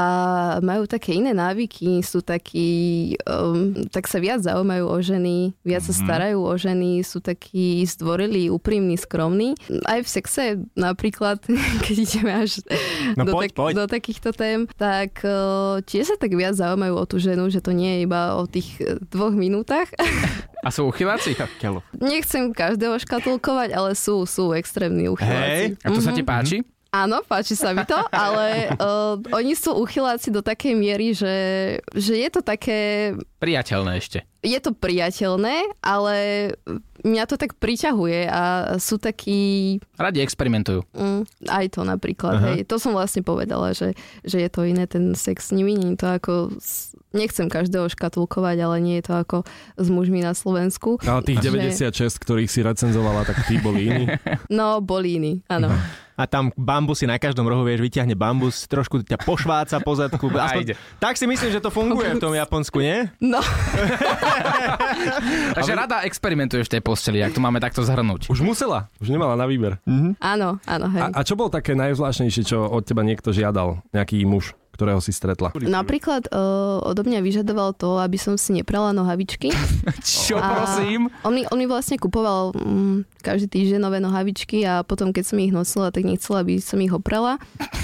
majú 0.60 0.84
také 0.86 1.16
iné 1.16 1.32
návyky, 1.32 2.04
sú 2.04 2.20
takí, 2.20 3.14
um, 3.24 3.72
tak 3.88 4.10
sa 4.10 4.20
viac 4.20 4.44
zaujímajú 4.44 4.86
o 4.86 4.98
ženy, 5.00 5.38
viac 5.64 5.84
sa 5.86 5.94
starajú 5.96 6.44
o 6.44 6.54
ženy, 6.58 7.02
sú 7.02 7.24
takí 7.24 7.86
zdvorilí, 7.88 8.52
úprimní, 8.52 9.00
skromní. 9.00 9.56
Aj 9.88 10.04
v 10.04 10.10
sexe 10.10 10.44
napríklad, 10.76 11.40
keď 11.86 11.96
ideme 11.96 12.32
až 12.44 12.60
No 13.16 13.24
do, 13.24 13.32
poď, 13.34 13.50
poď. 13.54 13.72
do 13.80 13.86
takýchto 13.88 14.34
tém, 14.36 14.66
tak 14.76 15.24
uh, 15.24 15.80
tiež 15.86 16.14
sa 16.14 16.18
tak 16.20 16.34
viac 16.34 16.58
zaujímajú 16.58 16.94
o 16.98 17.06
tú 17.08 17.18
ženu, 17.18 17.48
že 17.48 17.64
to 17.64 17.72
nie 17.72 18.00
je 18.02 18.10
iba 18.10 18.36
o 18.36 18.44
tých 18.50 18.80
dvoch 19.10 19.34
minútach. 19.34 19.88
A 20.64 20.72
sú 20.72 20.88
uchyláci? 20.88 21.36
Nechcem 22.00 22.56
každého 22.56 22.96
škatulkovať, 23.04 23.76
ale 23.76 24.00
sú, 24.00 24.24
sú 24.24 24.56
extrémni 24.56 25.12
uchyláci. 25.12 25.76
Hej. 25.76 25.84
A 25.84 25.88
to 25.92 26.00
sa 26.00 26.16
ti 26.16 26.24
páči? 26.24 26.64
Áno, 26.94 27.26
páči 27.26 27.58
sa 27.58 27.74
mi 27.74 27.82
to, 27.90 27.98
ale 28.14 28.70
uh, 28.78 29.18
oni 29.42 29.58
sú 29.58 29.74
uchyláci 29.74 30.30
do 30.30 30.46
takej 30.46 30.78
miery, 30.78 31.18
že, 31.18 31.36
že 31.98 32.14
je 32.14 32.30
to 32.30 32.46
také 32.46 33.12
Priateľné 33.42 33.98
ešte. 33.98 34.22
je 34.40 34.60
to 34.62 34.72
priateľné, 34.72 35.74
ale 35.82 36.16
mňa 37.02 37.24
to 37.26 37.36
tak 37.36 37.58
priťahuje 37.58 38.30
a 38.30 38.42
sú 38.78 39.02
takí, 39.02 39.82
Radi 39.98 40.22
experimentujú. 40.22 40.86
mm, 40.94 41.50
aj 41.50 41.66
to 41.74 41.82
napríklad, 41.82 42.40
hej, 42.40 42.60
to 42.64 42.78
som 42.78 42.94
vlastne 42.94 43.26
povedala, 43.26 43.74
že, 43.74 43.98
že 44.22 44.46
je 44.46 44.50
to 44.54 44.62
iné 44.64 44.86
ten 44.86 45.18
sex 45.18 45.50
s 45.50 45.52
nimi, 45.52 45.74
nie 45.74 45.98
je 45.98 46.00
to 46.00 46.08
ako, 46.14 46.34
nechcem 47.12 47.50
každého 47.50 47.90
škatulkovať, 47.90 48.58
ale 48.62 48.78
nie 48.80 48.96
je 49.02 49.10
to 49.10 49.14
ako 49.18 49.38
s 49.76 49.88
mužmi 49.90 50.22
na 50.22 50.38
Slovensku. 50.38 51.02
Ale 51.04 51.26
tých 51.26 51.42
Že- 51.42 51.74
96, 51.90 52.22
ktorých 52.22 52.54
si 52.54 52.62
recenzovala, 52.62 53.26
tak 53.26 53.50
tí 53.50 53.58
boli 53.58 53.90
iní. 53.90 54.06
No, 54.54 54.78
boli 54.80 55.18
iní, 55.18 55.34
áno. 55.50 55.74
A 56.14 56.30
tam 56.30 56.54
bambusy 56.54 57.10
na 57.10 57.18
každom 57.18 57.50
rohu, 57.50 57.66
vieš, 57.66 57.82
vyťahne 57.82 58.14
bambus, 58.14 58.70
trošku 58.70 59.02
ťa 59.02 59.18
pošváca 59.22 59.82
po 59.82 59.94
zadku. 59.98 60.30
Aspoň, 60.30 60.64
ide. 60.64 60.76
tak 61.02 61.18
si 61.18 61.26
myslím, 61.26 61.50
že 61.50 61.60
to 61.60 61.74
funguje 61.74 62.14
v 62.14 62.22
tom 62.22 62.34
Japonsku, 62.38 62.78
nie? 62.82 63.10
No, 63.18 63.42
Takže 65.58 65.74
rada 65.74 66.06
experimentuješ 66.06 66.70
v 66.70 66.74
tej 66.78 66.82
posteli, 66.82 67.20
ak 67.26 67.34
to 67.34 67.42
máme 67.42 67.58
takto 67.58 67.82
zhrnúť. 67.82 68.30
Už 68.30 68.46
musela, 68.46 68.90
už 69.02 69.10
nemala 69.10 69.34
na 69.34 69.46
výber. 69.50 69.82
áno, 70.22 70.62
áno, 70.66 70.86
hej. 70.94 71.02
A, 71.02 71.08
a 71.12 71.26
čo 71.26 71.34
bol 71.34 71.50
také 71.50 71.74
najzvláštnejšie, 71.74 72.44
čo 72.46 72.70
od 72.70 72.84
teba 72.86 73.02
niekto 73.02 73.34
žiadal? 73.34 73.82
Nejaký 73.94 74.24
muž, 74.26 74.54
ktorého 74.74 74.98
si 75.00 75.14
stretla? 75.14 75.54
Napríklad 75.54 76.34
uh, 76.34 76.82
odo 76.82 77.06
mňa 77.06 77.22
vyžadoval 77.22 77.78
to, 77.78 78.02
aby 78.02 78.18
som 78.18 78.36
si 78.36 78.58
neprala 78.58 78.90
nohavičky. 78.92 79.54
Čo 80.04 80.42
A 80.42 80.50
prosím? 80.50 81.14
On 81.22 81.30
mi, 81.30 81.46
on 81.46 81.58
mi 81.62 81.70
vlastne 81.70 82.02
kupoval 82.02 82.58
mm, 82.58 83.22
každý 83.22 83.48
týždeň 83.48 83.80
nové 83.80 84.02
nohavičky 84.02 84.66
a 84.66 84.82
potom, 84.82 85.14
keď 85.14 85.24
som 85.30 85.38
ich 85.38 85.54
nosila, 85.54 85.94
tak 85.94 86.04
nechcela, 86.04 86.42
aby 86.42 86.58
som 86.58 86.82
ich 86.82 86.92
oprala. 86.92 87.38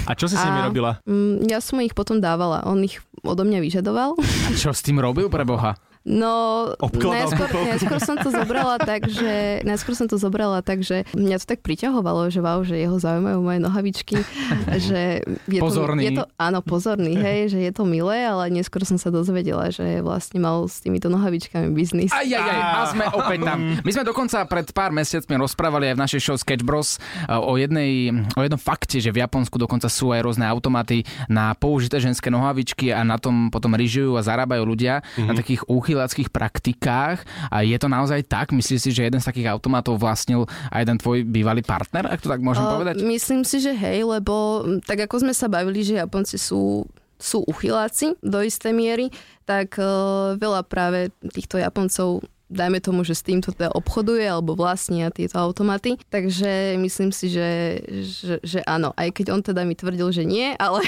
A 0.04 0.12
čo 0.18 0.26
si 0.26 0.34
s 0.34 0.42
nimi 0.42 0.60
A- 0.60 0.66
robila? 0.66 0.90
Mm, 1.06 1.46
ja 1.46 1.62
som 1.62 1.78
ich 1.78 1.94
potom 1.94 2.18
dávala. 2.18 2.66
On 2.66 2.76
ich 2.82 2.98
odo 3.22 3.46
mňa 3.46 3.62
vyžadoval. 3.62 4.18
A 4.18 4.50
čo 4.58 4.74
s 4.74 4.82
tým 4.82 4.98
robil 4.98 5.30
pre 5.30 5.46
Boha? 5.46 5.78
No, 6.00 6.64
najskôr, 6.80 7.48
najskôr 7.52 8.00
som 8.00 8.16
to 8.16 8.32
zobrala 8.32 8.80
tak, 8.80 9.04
že, 9.04 9.60
najskôr 9.68 9.92
som 9.92 10.08
to 10.08 10.16
zobrala 10.16 10.64
tak, 10.64 10.80
že 10.80 11.04
mňa 11.12 11.36
to 11.44 11.46
tak 11.52 11.60
priťahovalo, 11.60 12.32
že 12.32 12.40
wow, 12.40 12.64
že 12.64 12.80
jeho 12.80 12.96
zaujímajú 12.96 13.38
moje 13.44 13.60
nohavičky, 13.60 14.16
že 14.88 15.20
je 15.44 15.60
Pozorný. 15.60 16.00
To, 16.00 16.06
je 16.08 16.10
to, 16.16 16.24
áno, 16.40 16.64
pozorný, 16.64 17.20
hej, 17.28 17.52
že 17.52 17.60
je 17.60 17.72
to 17.76 17.84
milé, 17.84 18.24
ale 18.24 18.48
neskôr 18.48 18.80
som 18.88 18.96
sa 18.96 19.12
dozvedela, 19.12 19.68
že 19.68 20.00
vlastne 20.00 20.40
mal 20.40 20.64
s 20.64 20.80
týmito 20.80 21.12
nohavičkami 21.12 21.68
biznis. 21.76 22.08
Aj, 22.16 22.24
aj, 22.24 22.48
aj, 22.48 22.60
a 22.64 22.80
sme 22.88 23.04
opäť 23.12 23.38
tam. 23.44 23.58
My 23.84 23.90
sme 23.92 24.04
dokonca 24.08 24.48
pred 24.48 24.72
pár 24.72 24.96
mesiacmi 24.96 25.36
rozprávali 25.36 25.92
aj 25.92 25.94
v 26.00 26.02
našej 26.08 26.20
show 26.24 26.36
Sketch 26.40 26.64
Bros 26.64 26.96
eh, 26.96 27.36
o, 27.36 27.60
jednej, 27.60 28.08
o 28.34 28.40
jednom 28.40 28.56
fakte, 28.56 29.04
že 29.04 29.12
v 29.12 29.20
Japonsku 29.20 29.60
dokonca 29.60 29.92
sú 29.92 30.16
aj 30.16 30.24
rôzne 30.24 30.48
automaty 30.48 31.04
na 31.28 31.52
použité 31.52 32.00
ženské 32.00 32.32
nohavičky 32.32 32.88
a 32.88 33.04
na 33.04 33.20
tom 33.20 33.52
potom 33.52 33.76
ryžujú 33.76 34.16
a 34.16 34.24
zarábajú 34.24 34.64
ľudia 34.64 35.04
mm-hmm. 35.04 35.28
na 35.28 35.32
takých 35.36 35.68
úchyláckých 35.90 36.30
praktikách. 36.30 37.26
A 37.50 37.66
je 37.66 37.74
to 37.74 37.90
naozaj 37.90 38.22
tak? 38.30 38.54
Myslíš 38.54 38.78
si, 38.78 38.90
že 38.94 39.10
jeden 39.10 39.18
z 39.18 39.26
takých 39.26 39.50
automatov 39.50 39.98
vlastnil 39.98 40.46
aj 40.70 40.86
jeden 40.86 40.98
tvoj 41.02 41.26
bývalý 41.26 41.66
partner, 41.66 42.06
ak 42.06 42.22
to 42.22 42.30
tak 42.30 42.38
môžem 42.38 42.62
Uh, 42.62 42.78
povedať? 42.78 43.02
Myslím 43.02 43.42
si, 43.42 43.58
že 43.58 43.74
hej, 43.74 44.06
lebo 44.06 44.62
tak 44.86 45.02
ako 45.10 45.26
sme 45.26 45.34
sa 45.34 45.50
bavili, 45.50 45.82
že 45.82 45.98
Japonci 45.98 46.38
sú 46.38 46.86
sú 47.20 47.44
uchyláci 47.44 48.16
do 48.24 48.40
istej 48.40 48.72
miery, 48.72 49.12
tak 49.44 49.76
uh, 49.76 50.38
veľa 50.40 50.64
práve 50.64 51.12
týchto 51.34 51.60
Japoncov 51.60 52.24
dajme 52.50 52.82
tomu, 52.82 53.06
že 53.06 53.14
s 53.14 53.22
týmto 53.22 53.54
teda 53.54 53.70
obchoduje 53.72 54.26
alebo 54.26 54.58
vlastnia 54.58 55.08
tieto 55.08 55.38
automaty. 55.38 55.96
Takže 56.10 56.76
myslím 56.76 57.14
si, 57.14 57.30
že, 57.30 57.80
že, 58.02 58.34
že 58.42 58.58
áno, 58.66 58.90
aj 58.98 59.14
keď 59.14 59.26
on 59.30 59.40
teda 59.40 59.62
mi 59.62 59.78
tvrdil, 59.78 60.10
že 60.10 60.26
nie, 60.26 60.52
ale 60.58 60.82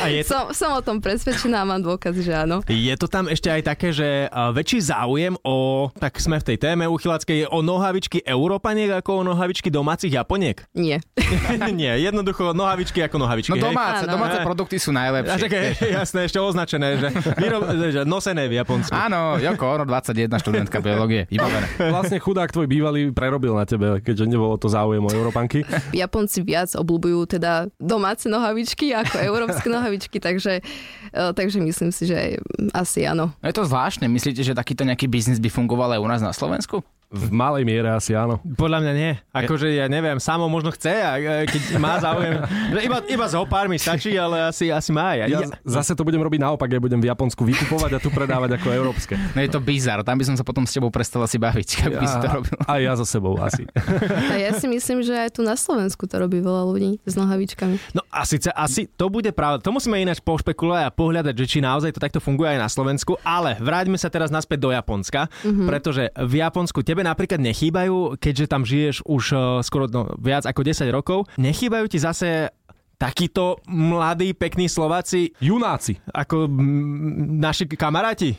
A 0.00 0.08
je 0.08 0.24
to, 0.24 0.32
som, 0.32 0.44
som 0.50 0.70
o 0.72 0.82
tom 0.82 0.98
presvedčená 0.98 1.62
a 1.62 1.68
mám 1.68 1.84
dôkazy, 1.84 2.24
že 2.24 2.32
áno. 2.34 2.64
je 2.64 2.94
to 2.96 3.06
tam 3.06 3.28
ešte 3.28 3.52
aj 3.52 3.62
také, 3.62 3.92
že 3.92 4.26
väčší 4.32 4.80
záujem 4.80 5.36
o, 5.44 5.88
tak 5.94 6.16
sme 6.16 6.40
v 6.40 6.54
tej 6.54 6.56
téme 6.56 6.88
uchylackej, 6.88 7.52
o 7.52 7.60
nohavičky 7.60 8.24
Európaniek 8.24 8.90
ako 9.04 9.20
o 9.20 9.22
nohavičky 9.22 9.68
domácich 9.68 10.16
Japoniek? 10.16 10.64
Nie. 10.72 11.04
Nie, 11.74 11.98
jednoducho 11.98 12.54
nohavičky 12.56 13.02
ako 13.04 13.20
nohavičky. 13.20 13.52
No 13.52 13.60
hej? 13.60 13.64
domáce, 13.74 14.04
Áno. 14.06 14.14
domáce 14.16 14.38
produkty 14.40 14.76
sú 14.80 14.90
A 14.94 15.04
najlepšie. 15.04 15.40
také, 15.42 15.60
jasné, 16.00 16.30
ešte 16.30 16.38
označené, 16.38 16.88
že, 16.96 17.08
vyrob, 17.36 17.62
že 17.90 18.00
nosené 18.06 18.46
v 18.46 18.62
Japonsku. 18.62 18.94
Áno, 18.94 19.36
Joko, 19.42 19.80
ono 19.80 19.84
21, 19.84 20.30
študentka 20.38 20.78
biológie, 20.94 21.22
vybavené. 21.28 21.66
Vlastne 21.94 22.18
chudák 22.22 22.50
tvoj 22.54 22.66
bývalý 22.70 23.10
prerobil 23.10 23.52
na 23.52 23.66
tebe, 23.66 23.98
keďže 24.00 24.30
nebolo 24.30 24.54
to 24.56 24.70
záujem 24.70 25.02
o 25.02 25.10
Európanky. 25.10 25.66
Japonci 25.92 26.46
viac 26.46 26.70
obľúbujú 26.78 27.26
teda 27.26 27.68
domáce 27.82 28.30
nohavičky 28.30 28.94
ako 28.94 29.18
európske 29.20 29.66
nohavičky, 29.66 30.22
takže, 30.22 30.62
eh, 30.62 31.30
takže 31.34 31.58
myslím 31.58 31.90
si, 31.90 32.06
že 32.06 32.38
asi 32.70 33.04
áno. 33.04 33.34
No 33.42 33.46
je 33.50 33.56
to 33.56 33.66
zvláštne. 33.66 34.06
Myslíte, 34.06 34.46
že 34.46 34.54
takýto 34.54 34.86
nejaký 34.86 35.10
biznis 35.10 35.42
by 35.42 35.50
fungoval 35.50 35.98
aj 35.98 36.00
u 36.00 36.08
nás 36.08 36.22
na 36.22 36.30
Slovensku? 36.30 36.80
V 37.14 37.30
malej 37.30 37.62
miere 37.62 37.94
asi 37.94 38.12
áno. 38.18 38.42
Podľa 38.58 38.82
mňa 38.82 38.92
nie. 38.98 39.12
Akože 39.30 39.70
ja 39.70 39.86
neviem, 39.86 40.18
samo 40.18 40.50
možno 40.50 40.74
chce, 40.74 40.90
a 40.98 41.14
keď 41.46 41.62
má 41.78 42.02
záujem. 42.02 42.42
Že 42.74 42.80
Iba, 42.84 42.98
iba 43.06 43.26
pár 43.46 43.70
mi 43.70 43.78
stačí, 43.78 44.18
ale 44.18 44.50
asi, 44.50 44.68
asi 44.68 44.90
má 44.90 45.14
aj. 45.14 45.30
Ja 45.30 45.40
zase 45.62 45.94
to 45.94 46.02
budem 46.02 46.20
robiť 46.20 46.42
naopak, 46.42 46.66
ja 46.66 46.82
budem 46.82 46.98
v 46.98 47.06
Japonsku 47.06 47.46
vykupovať 47.46 47.96
a 47.96 47.98
tu 48.02 48.10
predávať 48.10 48.58
ako 48.58 48.66
európske. 48.74 49.14
No 49.32 49.40
je 49.40 49.48
to 49.48 49.62
bizar, 49.62 50.02
tam 50.02 50.18
by 50.18 50.24
som 50.26 50.34
sa 50.34 50.42
potom 50.42 50.66
s 50.66 50.74
tebou 50.74 50.90
prestal 50.90 51.22
asi 51.22 51.38
baviť, 51.38 51.68
ak 51.86 51.92
by 51.94 52.06
si 52.10 52.18
to 52.18 52.28
robil. 52.28 52.56
A 52.66 52.72
ja 52.82 52.92
za 52.98 53.06
sebou 53.06 53.38
asi. 53.38 53.62
A 54.32 54.34
ja 54.40 54.50
si 54.56 54.66
myslím, 54.66 55.06
že 55.06 55.14
aj 55.14 55.38
tu 55.38 55.46
na 55.46 55.54
Slovensku 55.54 56.10
to 56.10 56.18
robí 56.18 56.42
veľa 56.42 56.66
ľudí 56.66 56.98
s 57.06 57.14
nohavičkami. 57.14 57.94
No 57.94 58.02
a 58.10 58.26
síce 58.26 58.50
asi 58.50 58.90
to 58.90 59.06
bude 59.06 59.30
pravda. 59.36 59.62
To 59.62 59.70
musíme 59.70 60.00
ináč 60.00 60.18
pošpekulovať 60.24 60.82
a 60.88 60.90
pohľadať, 60.90 61.34
že 61.38 61.46
či 61.46 61.58
naozaj 61.62 61.94
to 61.94 62.00
takto 62.02 62.18
funguje 62.18 62.56
aj 62.56 62.60
na 62.64 62.68
Slovensku. 62.70 63.20
Ale 63.22 63.60
vráťme 63.60 63.94
sa 64.00 64.10
teraz 64.10 64.32
naspäť 64.32 64.64
do 64.64 64.70
Japonska, 64.72 65.28
mm-hmm. 65.28 65.66
pretože 65.68 66.10
v 66.16 66.34
Japonsku 66.40 66.80
tebe 66.80 67.03
napríklad 67.04 67.44
nechýbajú, 67.44 68.16
keďže 68.16 68.46
tam 68.48 68.64
žiješ 68.64 69.04
už 69.04 69.24
eh, 69.36 69.40
skoro 69.60 69.84
no, 69.92 70.08
viac 70.16 70.48
ako 70.48 70.64
10 70.64 70.88
rokov, 70.88 71.28
nechýbajú 71.36 71.86
ti 71.92 72.00
zase 72.00 72.48
takíto 72.98 73.58
mladí, 73.68 74.32
pekní 74.32 74.68
Slováci, 74.68 75.30
Junáci. 75.40 75.96
ako 76.14 76.48
mm, 76.48 77.40
naši 77.40 77.66
kamaráti. 77.66 78.38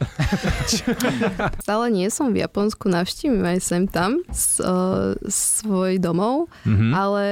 Stále 1.65 1.85
nie 1.91 2.07
som 2.09 2.31
v 2.31 2.41
Japonsku, 2.41 2.87
navštívim 2.89 3.43
aj 3.45 3.59
sem 3.61 3.83
tam 3.85 4.23
s, 4.31 4.57
uh, 4.63 5.13
svoj 5.27 5.99
domov, 5.99 6.47
mm-hmm. 6.63 6.91
ale 6.95 7.25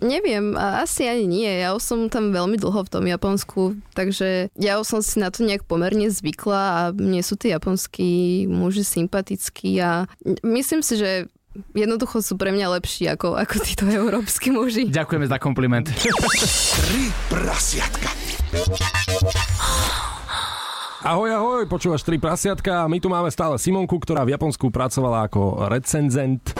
neviem, 0.00 0.56
a 0.56 0.82
asi 0.84 1.06
ani 1.06 1.28
nie. 1.28 1.50
Ja 1.50 1.76
už 1.76 1.82
som 1.82 1.98
tam 2.08 2.32
veľmi 2.32 2.56
dlho 2.58 2.82
v 2.86 2.92
tom 2.92 3.04
Japonsku, 3.06 3.76
takže 3.92 4.48
ja 4.56 4.80
už 4.80 4.86
som 4.98 5.00
si 5.04 5.20
na 5.20 5.30
to 5.30 5.44
nejak 5.44 5.64
pomerne 5.68 6.08
zvykla 6.08 6.62
a 6.62 6.80
mne 6.92 7.20
sú 7.20 7.36
tí 7.36 7.52
japonskí 7.52 8.44
muži 8.48 8.84
sympatickí 8.84 9.78
a 9.80 10.08
myslím 10.42 10.80
si, 10.80 10.98
že 10.98 11.30
jednoducho 11.76 12.24
sú 12.24 12.36
pre 12.40 12.52
mňa 12.52 12.80
lepší 12.80 13.08
ako, 13.12 13.36
ako 13.36 13.54
títo 13.60 13.84
európsky 13.88 14.48
muži. 14.52 14.88
Ďakujeme 14.88 15.26
za 15.28 15.38
kompliment. 15.40 15.86
Tri 15.92 17.12
prasiatka. 17.28 18.08
Ahoj, 21.02 21.34
ahoj, 21.34 21.62
počúvaš 21.66 22.06
tri 22.06 22.14
prasiatka 22.22 22.86
a 22.86 22.90
my 22.90 23.02
tu 23.02 23.10
máme 23.10 23.26
stále 23.34 23.58
Simonku, 23.58 23.98
ktorá 23.98 24.22
v 24.22 24.38
Japonsku 24.38 24.70
pracovala 24.70 25.26
ako 25.26 25.66
recenzent. 25.66 26.54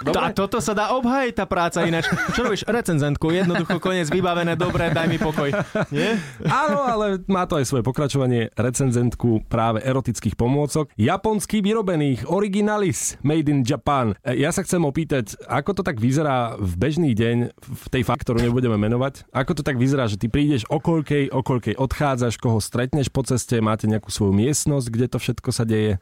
A 0.00 0.32
toto 0.32 0.64
sa 0.64 0.72
dá 0.72 0.96
obhajiť, 0.96 1.32
tá 1.36 1.44
práca 1.44 1.84
ináč. 1.84 2.08
Čo 2.32 2.48
robíš? 2.48 2.64
Recenzentku, 2.64 3.36
jednoducho, 3.36 3.76
koniec, 3.84 4.08
vybavené, 4.08 4.56
dobre, 4.56 4.88
daj 4.88 5.04
mi 5.04 5.20
pokoj. 5.20 5.52
Nie? 5.92 6.16
Áno, 6.48 6.80
ale 6.80 7.20
má 7.28 7.44
to 7.44 7.60
aj 7.60 7.68
svoje 7.68 7.84
pokračovanie, 7.84 8.48
recenzentku 8.56 9.44
práve 9.52 9.84
erotických 9.84 10.40
pomôcok, 10.40 10.88
japonsky 10.96 11.60
vyrobených, 11.60 12.24
originalis, 12.32 13.20
made 13.20 13.52
in 13.52 13.60
Japan. 13.60 14.16
E, 14.24 14.40
Ja 14.40 14.48
sa 14.56 14.64
chcem 14.64 14.80
opýtať, 14.88 15.36
ako 15.44 15.76
to 15.76 15.82
tak 15.84 16.00
vyzerá 16.00 16.56
v 16.56 16.72
bežný 16.80 17.12
deň 17.12 17.52
v 17.60 17.84
tej 17.92 18.00
fakt, 18.00 18.24
ktorú 18.24 18.40
nebudeme 18.40 18.80
menovať? 18.80 19.28
Ako 19.36 19.52
to 19.52 19.60
tak 19.60 19.76
vyzerá, 19.76 20.08
že 20.08 20.16
ty 20.16 20.32
prídeš 20.32 20.64
o 20.72 20.80
koľkej, 20.80 21.28
o 21.28 21.44
koľkej 21.44 21.76
odchádzaš, 21.76 22.40
koho 22.40 22.56
stretneš 22.56 23.12
po 23.12 23.20
ceste, 23.20 23.60
máte 23.60 23.84
nejakú 23.84 24.08
svoju 24.08 24.32
miestnosť, 24.32 24.86
kde 24.88 25.06
to 25.12 25.20
všetko 25.20 25.50
sa 25.52 25.68
deje? 25.68 26.00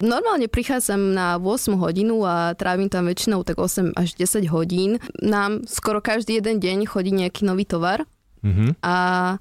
Normálne 0.00 0.48
prichádzam 0.48 1.16
na 1.16 1.36
8 1.40 1.76
hodinu 1.76 2.24
a 2.24 2.52
trávim 2.52 2.88
tam 2.88 3.08
väčšinou 3.08 3.44
tak 3.44 3.56
8 3.60 3.96
až 3.96 4.16
10 4.16 4.48
hodín. 4.52 5.00
Nám 5.20 5.64
skoro 5.68 6.04
každý 6.04 6.40
jeden 6.40 6.60
deň 6.60 6.88
chodí 6.88 7.12
nejaký 7.12 7.48
nový 7.48 7.64
tovar. 7.64 8.04
Mhm. 8.46 8.78
A 8.84 8.96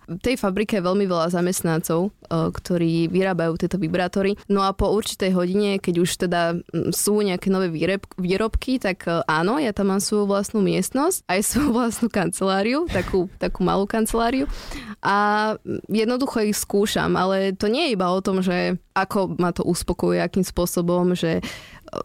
v 0.09 0.19
tej 0.23 0.35
fabrike 0.39 0.81
je 0.81 0.87
veľmi 0.87 1.05
veľa 1.05 1.29
zamestnancov, 1.29 2.09
eh, 2.09 2.49
ktorí 2.49 3.11
vyrábajú 3.13 3.53
tieto 3.61 3.77
vibrátory. 3.77 4.33
No 4.49 4.65
a 4.65 4.73
po 4.73 4.89
určitej 4.89 5.29
hodine, 5.37 5.77
keď 5.77 5.95
už 6.01 6.09
teda 6.25 6.57
mm, 6.57 6.89
sú 6.89 7.21
nejaké 7.21 7.53
nové 7.53 7.69
výrobky, 8.17 8.81
tak 8.81 9.05
eh, 9.05 9.21
áno, 9.29 9.61
ja 9.61 9.75
tam 9.77 9.93
mám 9.93 10.01
svoju 10.01 10.25
vlastnú 10.25 10.65
miestnosť, 10.65 11.21
aj 11.29 11.39
svoju 11.45 11.69
vlastnú 11.69 12.07
kanceláriu, 12.09 12.89
takú, 12.89 13.29
takú 13.37 13.61
malú 13.61 13.85
kanceláriu. 13.85 14.49
A 15.05 15.53
jednoducho 15.85 16.41
ich 16.41 16.57
skúšam, 16.57 17.13
ale 17.13 17.53
to 17.53 17.69
nie 17.69 17.91
je 17.91 17.93
iba 17.93 18.09
o 18.09 18.23
tom, 18.25 18.41
že 18.41 18.81
ako 18.95 19.35
ma 19.35 19.51
to 19.51 19.67
uspokojuje, 19.67 20.23
akým 20.23 20.47
spôsobom, 20.47 21.11
že 21.13 21.43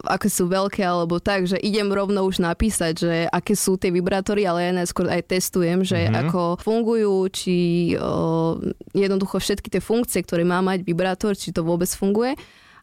aké 0.05 0.27
sú 0.27 0.51
veľké 0.51 0.83
alebo 0.83 1.23
tak, 1.23 1.47
že 1.47 1.57
idem 1.57 1.87
rovno 1.89 2.27
už 2.27 2.43
napísať, 2.43 2.93
že 2.93 3.15
aké 3.31 3.55
sú 3.55 3.79
tie 3.79 3.89
vibrátory, 3.89 4.43
ale 4.43 4.69
ja 4.69 4.71
najskôr 4.75 5.07
aj 5.07 5.31
testujem, 5.31 5.81
že 5.87 6.05
mm-hmm. 6.05 6.19
ako 6.27 6.41
fungujú, 6.61 7.15
či 7.31 7.57
o, 7.95 8.59
jednoducho 8.91 9.39
všetky 9.39 9.71
tie 9.71 9.81
funkcie, 9.81 10.21
ktoré 10.21 10.43
má 10.43 10.59
mať 10.59 10.83
vibrátor, 10.83 11.33
či 11.33 11.55
to 11.55 11.63
vôbec 11.65 11.89
funguje. 11.89 12.35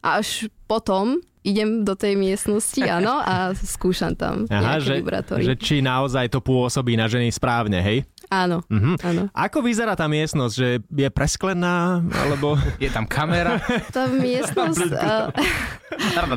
A 0.02 0.18
až 0.22 0.48
potom 0.66 1.20
idem 1.46 1.86
do 1.86 1.94
tej 1.94 2.18
miestnosti, 2.18 2.82
áno, 2.98 3.20
a 3.22 3.54
skúšam 3.54 4.12
tam 4.18 4.44
Aha, 4.50 4.82
že, 4.82 4.98
vibrátory. 4.98 5.44
že 5.44 5.54
či 5.56 5.80
naozaj 5.84 6.32
to 6.32 6.42
pôsobí 6.42 6.98
na 6.98 7.06
ženy 7.06 7.30
správne, 7.30 7.80
hej? 7.80 8.04
Áno, 8.28 8.60
Mhm. 8.68 8.92
áno. 9.00 9.22
Ako 9.30 9.60
vyzerá 9.60 9.92
tá 9.92 10.04
miestnosť? 10.04 10.52
Že 10.52 10.68
je 10.86 11.08
presklená? 11.08 12.04
Alebo... 12.04 12.60
Je 12.82 12.88
tam 12.88 13.04
kamera. 13.04 13.56
Tá 13.88 14.04
miestnosť... 14.04 14.92
uh, 14.92 15.32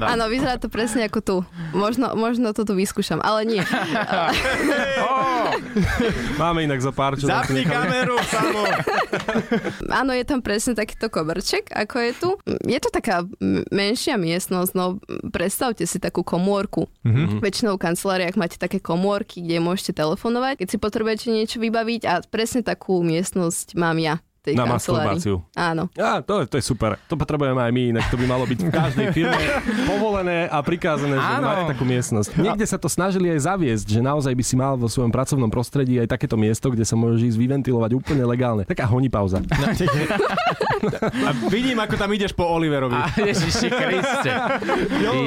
áno, 0.01 0.25
vyzerá 0.27 0.55
to 0.55 0.67
presne 0.67 1.03
ako 1.03 1.19
tu. 1.19 1.38
Možno, 1.71 2.15
možno 2.15 2.51
to 2.51 2.63
tu 2.63 2.74
vyskúšam, 2.74 3.19
ale 3.19 3.43
nie. 3.45 3.62
Máme 6.41 6.65
inak 6.65 6.79
za 6.81 6.91
pár, 6.91 7.17
čo 7.20 7.27
Zapni 7.27 7.63
kameru, 7.63 8.17
samo. 8.27 8.63
Áno, 10.01 10.12
je 10.15 10.25
tam 10.25 10.39
presne 10.43 10.74
takýto 10.74 11.12
koberček, 11.12 11.70
ako 11.72 11.96
je 12.00 12.12
tu. 12.17 12.29
Je 12.67 12.79
to 12.79 12.89
taká 12.89 13.27
menšia 13.72 14.15
miestnosť, 14.15 14.72
no 14.74 14.98
predstavte 15.29 15.84
si 15.86 15.98
takú 16.00 16.25
komórku. 16.25 16.88
Mm-hmm. 17.05 17.39
Väčšinou 17.43 17.75
v 17.77 17.84
kanceláriách 17.89 18.36
máte 18.39 18.58
také 18.58 18.79
komórky, 18.81 19.43
kde 19.43 19.62
môžete 19.62 19.98
telefonovať, 19.98 20.63
keď 20.63 20.67
si 20.67 20.77
potrebujete 20.77 21.27
niečo 21.29 21.58
vybaviť 21.60 22.01
a 22.08 22.13
presne 22.25 22.62
takú 22.65 23.01
miestnosť 23.03 23.75
mám 23.75 23.98
ja. 24.00 24.20
Tej 24.41 24.53
Na 24.53 24.65
kancelárii. 24.65 25.21
masturbáciu. 25.21 25.36
Áno. 25.53 25.86
Á, 25.93 26.17
to, 26.19 26.41
je- 26.41 26.50
to 26.50 26.55
je 26.57 26.65
super. 26.65 26.98
To 27.05 27.13
potrebujeme 27.13 27.57
aj 27.57 27.69
my, 27.69 27.83
inak 27.91 28.10
to 28.10 28.17
by 28.17 28.25
malo 28.25 28.43
byť 28.43 28.60
v 28.60 28.69
každej 28.69 29.07
firme 29.12 29.38
povolené 29.91 30.45
a 30.45 30.57
prikázané, 30.60 31.13
že 31.13 31.29
Áno. 31.31 31.45
mať 31.45 31.57
takú 31.69 31.86
miestnosť. 31.86 32.29
Niekde 32.36 32.65
sa 32.65 32.75
to 32.75 32.88
snažili 32.88 33.29
aj 33.29 33.45
zaviesť, 33.45 33.86
že 33.88 34.01
naozaj 34.01 34.33
by 34.33 34.41
si 34.41 34.55
mal 34.55 34.74
vo 34.74 34.86
svojom 34.86 35.10
pracovnom 35.10 35.45
prostredí 35.48 35.95
aj 35.95 36.10
takéto 36.10 36.36
miesto, 36.36 36.67
kde 36.67 36.81
sa 36.81 36.95
môžeš 36.95 37.33
ísť 37.33 37.38
vyventilovať 37.38 37.91
úplne 37.93 38.25
legálne. 38.25 38.65
Taká 38.65 38.89
honipauza. 38.89 39.45
A 41.21 41.29
vidím, 41.48 41.77
ako 41.77 41.93
tam 41.95 42.10
ideš 42.10 42.33
po 42.33 42.43
Oliverovi. 42.43 42.93
A 42.93 43.13
Ježiši 43.13 43.69
Kriste. 43.69 44.31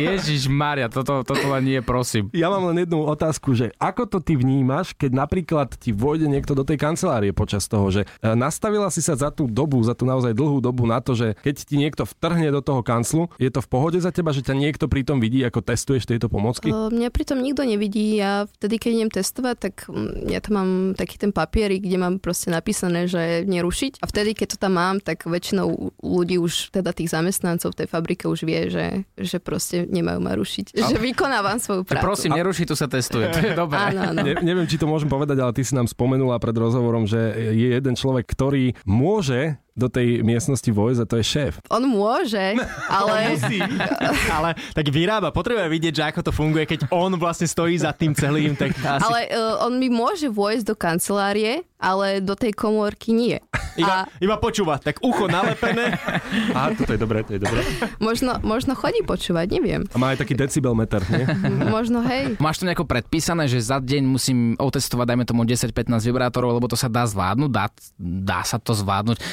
Ježiš 0.02 0.42
Maria, 0.46 0.88
toto, 0.88 1.22
toto 1.22 1.46
len 1.46 1.62
nie, 1.64 1.78
prosím. 1.80 2.26
Ja 2.34 2.50
mám 2.50 2.66
len 2.66 2.82
jednu 2.82 3.04
otázku, 3.04 3.54
že 3.54 3.70
ako 3.76 4.08
to 4.08 4.18
ty 4.18 4.34
vnímaš, 4.34 4.90
keď 4.92 5.10
napríklad 5.16 5.68
ti 5.76 5.92
vôjde 5.92 6.26
niekto 6.26 6.52
do 6.52 6.62
tej 6.62 6.76
kancelárie 6.76 7.30
počas 7.30 7.66
toho, 7.66 7.86
že 7.88 8.02
e, 8.18 8.34
nastavila 8.34 8.90
si 8.90 9.03
sa 9.04 9.14
za 9.14 9.28
tú 9.28 9.44
dobu, 9.44 9.84
za 9.84 9.92
tú 9.92 10.08
naozaj 10.08 10.32
dlhú 10.32 10.64
dobu 10.64 10.88
na 10.88 11.04
to, 11.04 11.12
že 11.12 11.36
keď 11.44 11.54
ti 11.60 11.76
niekto 11.76 12.08
vtrhne 12.08 12.48
do 12.48 12.64
toho 12.64 12.80
kanclu, 12.80 13.28
je 13.36 13.52
to 13.52 13.60
v 13.60 13.68
pohode 13.68 13.98
za 14.00 14.08
teba, 14.08 14.32
že 14.32 14.40
ťa 14.40 14.56
niekto 14.56 14.88
pritom 14.88 15.20
vidí, 15.20 15.44
ako 15.44 15.60
testuješ 15.60 16.08
tieto 16.08 16.32
pomocky? 16.32 16.72
O, 16.72 16.88
Mňa 16.88 17.12
pritom 17.12 17.44
nikto 17.44 17.68
nevidí. 17.68 18.16
Ja 18.16 18.48
vtedy, 18.48 18.80
keď 18.80 18.90
idem 18.96 19.10
testovať, 19.12 19.56
tak 19.60 19.74
mm, 19.86 20.32
ja 20.32 20.40
tam 20.40 20.52
mám 20.56 20.70
taký 20.96 21.20
ten 21.20 21.30
papierik, 21.30 21.84
kde 21.84 22.00
mám 22.00 22.14
proste 22.16 22.48
napísané, 22.48 23.04
že 23.04 23.44
nerušiť. 23.44 24.00
A 24.00 24.08
vtedy, 24.08 24.32
keď 24.32 24.56
to 24.56 24.58
tam 24.64 24.80
mám, 24.80 24.96
tak 25.02 25.28
väčšinou 25.28 25.92
ľudí 26.00 26.40
už, 26.40 26.72
teda 26.72 26.94
tých 26.94 27.12
zamestnancov 27.12 27.74
v 27.74 27.84
tej 27.84 27.88
fabrike 27.90 28.24
už 28.24 28.46
vie, 28.46 28.70
že, 28.70 28.86
že 29.18 29.36
proste 29.42 29.84
nemajú 29.84 30.18
ma 30.22 30.32
rušiť. 30.38 30.72
Že 30.72 30.96
vykonávam 31.02 31.58
svoju 31.58 31.82
Že 31.84 31.90
prácu. 31.90 32.06
prosím, 32.06 32.30
neruši, 32.38 32.64
tu 32.64 32.74
sa 32.78 32.86
testuje. 32.86 33.28
To 33.28 33.38
je 33.42 33.52
dobré. 33.62 33.76
Áno, 33.92 34.00
áno. 34.14 34.20
Ne, 34.22 34.38
neviem, 34.40 34.64
či 34.64 34.78
to 34.78 34.86
môžem 34.86 35.10
povedať, 35.10 35.42
ale 35.42 35.52
ty 35.52 35.66
si 35.66 35.74
nám 35.74 35.90
spomenula 35.90 36.38
pred 36.38 36.54
rozhovorom, 36.54 37.04
že 37.04 37.18
je 37.52 37.74
jeden 37.74 37.94
človek, 37.98 38.24
ktorý 38.24 38.78
môže 38.94 39.58
do 39.74 39.90
tej 39.90 40.22
miestnosti 40.22 40.70
vojsť 40.70 41.00
a 41.02 41.08
to 41.10 41.18
je 41.18 41.26
šéf. 41.26 41.52
On 41.66 41.82
môže, 41.82 42.38
ale 43.02 43.34
Ale 44.38 44.54
tak 44.70 44.86
vyrába, 44.86 45.34
potrebuje 45.34 45.66
vidieť, 45.66 45.94
že 45.98 46.04
ako 46.14 46.20
to 46.30 46.32
funguje, 46.32 46.64
keď 46.64 46.86
on 46.94 47.10
vlastne 47.18 47.50
stojí 47.50 47.74
za 47.74 47.90
tým 47.90 48.14
celým, 48.14 48.54
tak 48.54 48.70
asi 48.78 49.02
Ale 49.02 49.20
uh, 49.34 49.66
on 49.66 49.74
mi 49.82 49.90
môže 49.90 50.30
vojsť 50.30 50.64
do 50.70 50.74
kancelárie, 50.78 51.66
ale 51.76 52.18
do 52.18 52.32
tej 52.32 52.50
komórky 52.50 53.10
nie. 53.10 53.36
iba, 53.74 54.04
A 54.04 54.10
iba 54.16 54.36
počúva, 54.36 54.76
tak 54.76 54.98
ucho 54.98 55.26
nalepené. 55.26 55.94
Aha, 56.50 56.72
toto 56.72 56.90
je 56.90 56.98
dobré, 56.98 57.20
to 57.20 57.32
je 57.32 57.40
dobré. 57.40 57.60
možno, 57.98 58.38
možno 58.40 58.72
chodí 58.72 59.00
počúvať, 59.00 59.46
neviem. 59.50 59.82
A 59.88 59.96
má 59.96 60.10
aj 60.10 60.20
taký 60.20 60.34
decibelmeter, 60.34 61.02
nie? 61.06 61.24
Možno 61.74 62.00
hej. 62.02 62.38
Máš 62.38 62.58
to 62.58 62.64
nejako 62.64 62.84
predpísané, 62.84 63.44
že 63.44 63.58
za 63.58 63.78
deň 63.78 64.02
musím 64.04 64.38
otestovať, 64.54 65.06
dajme 65.06 65.24
tomu 65.24 65.42
10-15 65.42 65.74
vibrátorov, 66.04 66.52
lebo 66.52 66.66
to 66.66 66.74
sa 66.74 66.86
dá 66.86 67.04
zvládnuť? 67.04 67.50
Dá, 67.50 67.66
dá 67.98 68.40
sa 68.42 68.56
to 68.56 68.72
zvládnuť? 68.72 69.18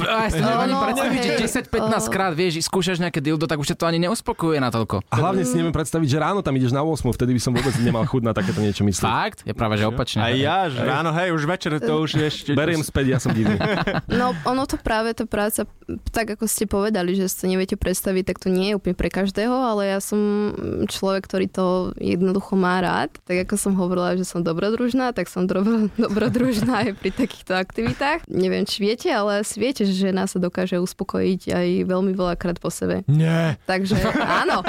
Ja 0.00 0.26
si 0.26 0.36
to 0.36 0.44
neviem 0.44 0.60
ani 0.60 0.74
No, 0.74 0.82
predstaviť, 0.82 1.20
hej. 1.20 1.38
že 1.38 1.64
10-15 1.70 2.08
krát 2.08 2.32
vieš, 2.32 2.60
skúšaš 2.62 2.98
nejaké 2.98 3.20
dildo, 3.20 3.44
tak 3.44 3.56
už 3.56 3.70
to 3.70 3.84
ani 3.84 3.98
neuspokojuje 4.00 4.58
na 4.58 4.68
toľko. 4.68 5.00
A 5.06 5.14
hlavne 5.16 5.42
si 5.42 5.54
neviem 5.54 5.70
predstaviť, 5.70 6.08
že 6.08 6.18
ráno 6.18 6.40
tam 6.40 6.52
ideš 6.52 6.70
na 6.70 6.82
8, 6.82 6.98
vtedy 7.08 7.32
by 7.32 7.40
som 7.40 7.52
vôbec 7.52 7.74
nemal 7.78 8.02
chuť 8.02 8.22
na 8.22 8.32
takéto 8.32 8.58
niečo 8.58 8.82
myslieť. 8.82 9.06
Fakt? 9.06 9.38
Je 9.42 9.52
práve, 9.52 9.76
že 9.76 9.86
opačne. 9.86 10.20
A 10.20 10.30
ja, 10.30 10.66
že 10.66 10.80
ráno, 10.80 11.10
hej, 11.12 11.30
už 11.38 11.44
večer 11.46 11.72
to 11.78 12.02
už 12.02 12.10
ešte... 12.18 12.50
Beriem 12.58 12.82
späť, 12.82 13.14
ja 13.14 13.18
som 13.22 13.30
divný. 13.30 13.54
No 14.08 14.34
ono 14.42 14.66
to 14.66 14.74
práve, 14.80 15.14
tá 15.14 15.24
práca, 15.28 15.62
tak 16.10 16.34
ako 16.34 16.50
ste 16.50 16.66
povedali, 16.66 17.14
že 17.14 17.30
si 17.30 17.36
to 17.38 17.46
neviete 17.46 17.76
predstaviť, 17.78 18.24
tak 18.34 18.36
to 18.42 18.48
nie 18.50 18.72
je 18.72 18.78
úplne 18.78 18.96
pre 18.98 19.06
každého, 19.12 19.52
ale 19.54 19.94
ja 19.94 19.98
som 20.02 20.50
človek, 20.90 21.28
ktorý 21.28 21.46
to 21.46 21.66
jednoducho 21.96 22.58
má 22.58 22.82
rád. 22.82 23.14
Tak 23.22 23.46
ako 23.46 23.54
som 23.54 23.72
hovorila, 23.78 24.18
že 24.18 24.26
som 24.26 24.42
dobrodružná, 24.42 25.14
tak 25.14 25.30
som 25.30 25.46
dobro, 25.46 25.86
dobrodružná 26.04 26.90
aj 26.90 26.98
pri 26.98 27.10
takýchto 27.14 27.54
aktivitách. 27.54 28.26
Neviem, 28.26 28.66
či 28.66 28.82
viete, 28.82 29.08
ale 29.12 29.46
asi 29.46 29.60
viete, 29.62 29.86
že 29.86 29.94
žena 29.94 30.26
sa 30.26 30.42
dokáže 30.42 30.82
uspokojiť 30.82 31.54
aj 31.54 31.66
veľmi 31.86 32.12
veľakrát 32.16 32.58
po 32.58 32.72
sebe. 32.72 33.06
Nie. 33.06 33.54
Takže 33.68 33.94
áno, 34.18 34.64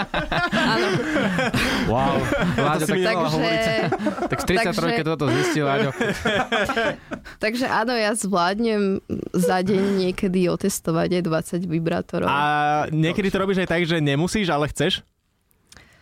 áno. 0.53 0.87
Wow. 1.89 2.21
Láďo, 2.59 2.85
si 2.85 3.01
tak, 3.01 3.15
Takže, 3.17 3.55
tak 4.29 4.39
v 4.39 4.45
33 4.45 4.75
takže- 4.75 5.03
toto 5.07 5.25
zistil, 5.31 5.65
Láďo. 5.65 5.91
takže 7.43 7.65
áno, 7.69 7.93
ja 7.95 8.13
zvládnem 8.13 8.99
za 9.33 9.61
deň 9.61 9.83
niekedy 10.07 10.49
otestovať 10.49 11.21
aj 11.21 11.23
20 11.61 11.69
vibrátorov. 11.69 12.27
A 12.27 12.85
niekedy 12.91 13.29
to 13.29 13.41
robíš 13.41 13.63
aj 13.63 13.69
tak, 13.69 13.81
že 13.85 14.01
nemusíš, 14.01 14.49
ale 14.49 14.69
chceš? 14.69 15.05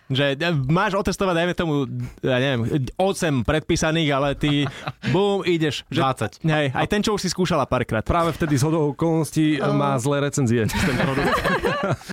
Že 0.07 0.39
máš 0.71 0.95
otestovať, 0.95 1.35
dajme 1.35 1.53
tomu, 1.53 1.83
ja 2.23 2.39
neviem, 2.39 2.87
8 2.95 3.43
predpísaných, 3.43 4.09
ale 4.15 4.29
ty, 4.39 4.63
bum, 5.13 5.43
ideš. 5.43 5.83
Že, 5.91 6.39
20. 6.39 6.47
Hej, 6.47 6.67
aj 6.71 6.87
ten, 6.87 7.01
čo 7.03 7.19
už 7.19 7.27
si 7.27 7.29
skúšala 7.29 7.67
párkrát. 7.67 8.07
Práve 8.07 8.31
vtedy 8.31 8.55
z 8.55 8.63
hodou 8.63 8.95
okolností 8.95 9.59
má 9.59 9.99
zlé 9.99 10.31
recenzie. 10.31 10.63
Ten 10.71 10.95
produkt. 10.95 11.35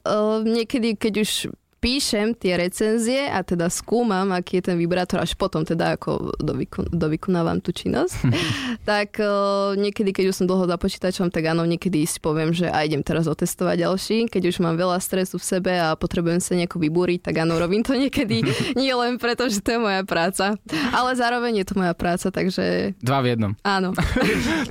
Uh, 0.02 0.42
niekedy, 0.58 0.98
keď 0.98 1.22
už 1.22 1.54
píšem 1.84 2.32
tie 2.32 2.56
recenzie 2.56 3.28
a 3.28 3.44
teda 3.44 3.68
skúmam, 3.68 4.32
aký 4.32 4.64
je 4.64 4.72
ten 4.72 4.76
vibrátor, 4.80 5.20
až 5.20 5.36
potom 5.36 5.68
teda 5.68 6.00
ako 6.00 6.32
dovykon, 6.40 6.88
dovykonávam 6.88 7.60
tú 7.60 7.76
činnosť, 7.76 8.24
tak 8.88 9.20
uh, 9.20 9.76
niekedy, 9.76 10.16
keď 10.16 10.32
už 10.32 10.36
som 10.40 10.46
dlho 10.48 10.64
za 10.64 10.80
počítačom, 10.80 11.28
tak 11.28 11.44
áno, 11.52 11.68
niekedy 11.68 12.08
si 12.08 12.16
poviem, 12.24 12.56
že 12.56 12.72
aj 12.72 12.88
idem 12.88 13.04
teraz 13.04 13.28
otestovať 13.28 13.84
ďalší. 13.84 14.32
Keď 14.32 14.42
už 14.48 14.56
mám 14.64 14.80
veľa 14.80 14.96
stresu 14.96 15.36
v 15.36 15.44
sebe 15.44 15.76
a 15.76 15.92
potrebujem 15.92 16.40
sa 16.40 16.56
nejako 16.56 16.80
vybúriť, 16.80 17.28
tak 17.28 17.44
áno, 17.44 17.60
robím 17.60 17.84
to 17.84 17.92
niekedy. 17.92 18.40
Nie 18.80 18.96
len 18.96 19.20
preto, 19.20 19.44
že 19.52 19.60
to 19.60 19.76
je 19.76 19.80
moja 19.84 20.00
práca, 20.08 20.56
ale 20.88 21.10
zároveň 21.12 21.60
je 21.60 21.66
to 21.68 21.74
moja 21.76 21.92
práca, 21.92 22.32
takže 22.32 22.96
Dva 23.04 23.20
v 23.20 23.36
jednom. 23.36 23.52
áno. 23.60 23.92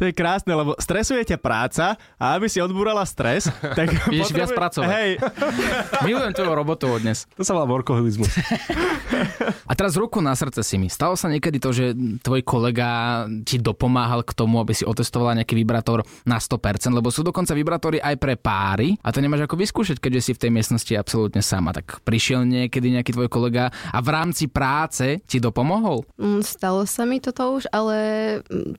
To 0.02 0.10
je 0.10 0.14
krásne, 0.16 0.50
lebo 0.56 0.74
stresuje 0.82 1.22
ťa 1.22 1.38
práca 1.38 1.94
a 2.18 2.34
aby 2.34 2.50
si 2.50 2.58
odbúrala 2.58 3.06
stres, 3.06 3.46
tak 3.62 3.94
Ideš 4.10 4.34
viac 4.34 4.50
pracovať. 4.50 4.88
Hej, 4.90 5.10
Milujem 6.02 6.34
tvoju 6.34 6.52
robotu 6.56 7.03
od 7.04 7.12
dnes. 7.12 7.28
To 7.36 7.44
sa 7.44 7.52
volá 7.52 7.68
workoholizmus. 7.68 8.32
A 9.70 9.74
teraz 9.76 10.00
ruku 10.00 10.24
na 10.24 10.32
srdce 10.36 10.64
si 10.64 10.80
mi. 10.80 10.88
Stalo 10.88 11.20
sa 11.20 11.28
niekedy 11.28 11.60
to, 11.60 11.76
že 11.76 11.86
tvoj 12.24 12.42
kolega 12.48 13.24
ti 13.44 13.60
dopomáhal 13.60 14.24
k 14.24 14.32
tomu, 14.32 14.64
aby 14.64 14.72
si 14.72 14.88
otestovala 14.88 15.44
nejaký 15.44 15.56
vibrátor 15.56 16.08
na 16.24 16.40
100%, 16.40 16.92
lebo 16.96 17.12
sú 17.12 17.24
dokonca 17.24 17.52
vibrátory 17.52 18.00
aj 18.00 18.16
pre 18.20 18.36
páry 18.40 18.96
a 19.04 19.12
to 19.12 19.20
nemáš 19.20 19.48
ako 19.48 19.60
vyskúšať, 19.60 19.98
keďže 20.00 20.22
si 20.24 20.32
v 20.36 20.42
tej 20.48 20.52
miestnosti 20.52 20.94
absolútne 20.96 21.44
sama. 21.44 21.76
Tak 21.76 22.04
prišiel 22.08 22.48
niekedy 22.48 22.96
nejaký 22.96 23.12
tvoj 23.16 23.28
kolega 23.28 23.72
a 23.92 24.00
v 24.00 24.10
rámci 24.12 24.48
práce 24.48 25.20
ti 25.28 25.40
dopomohol? 25.40 26.08
Mm, 26.20 26.42
Stalo 26.44 26.88
sa 26.88 27.04
mi 27.04 27.20
toto 27.20 27.58
už, 27.60 27.68
ale 27.72 27.98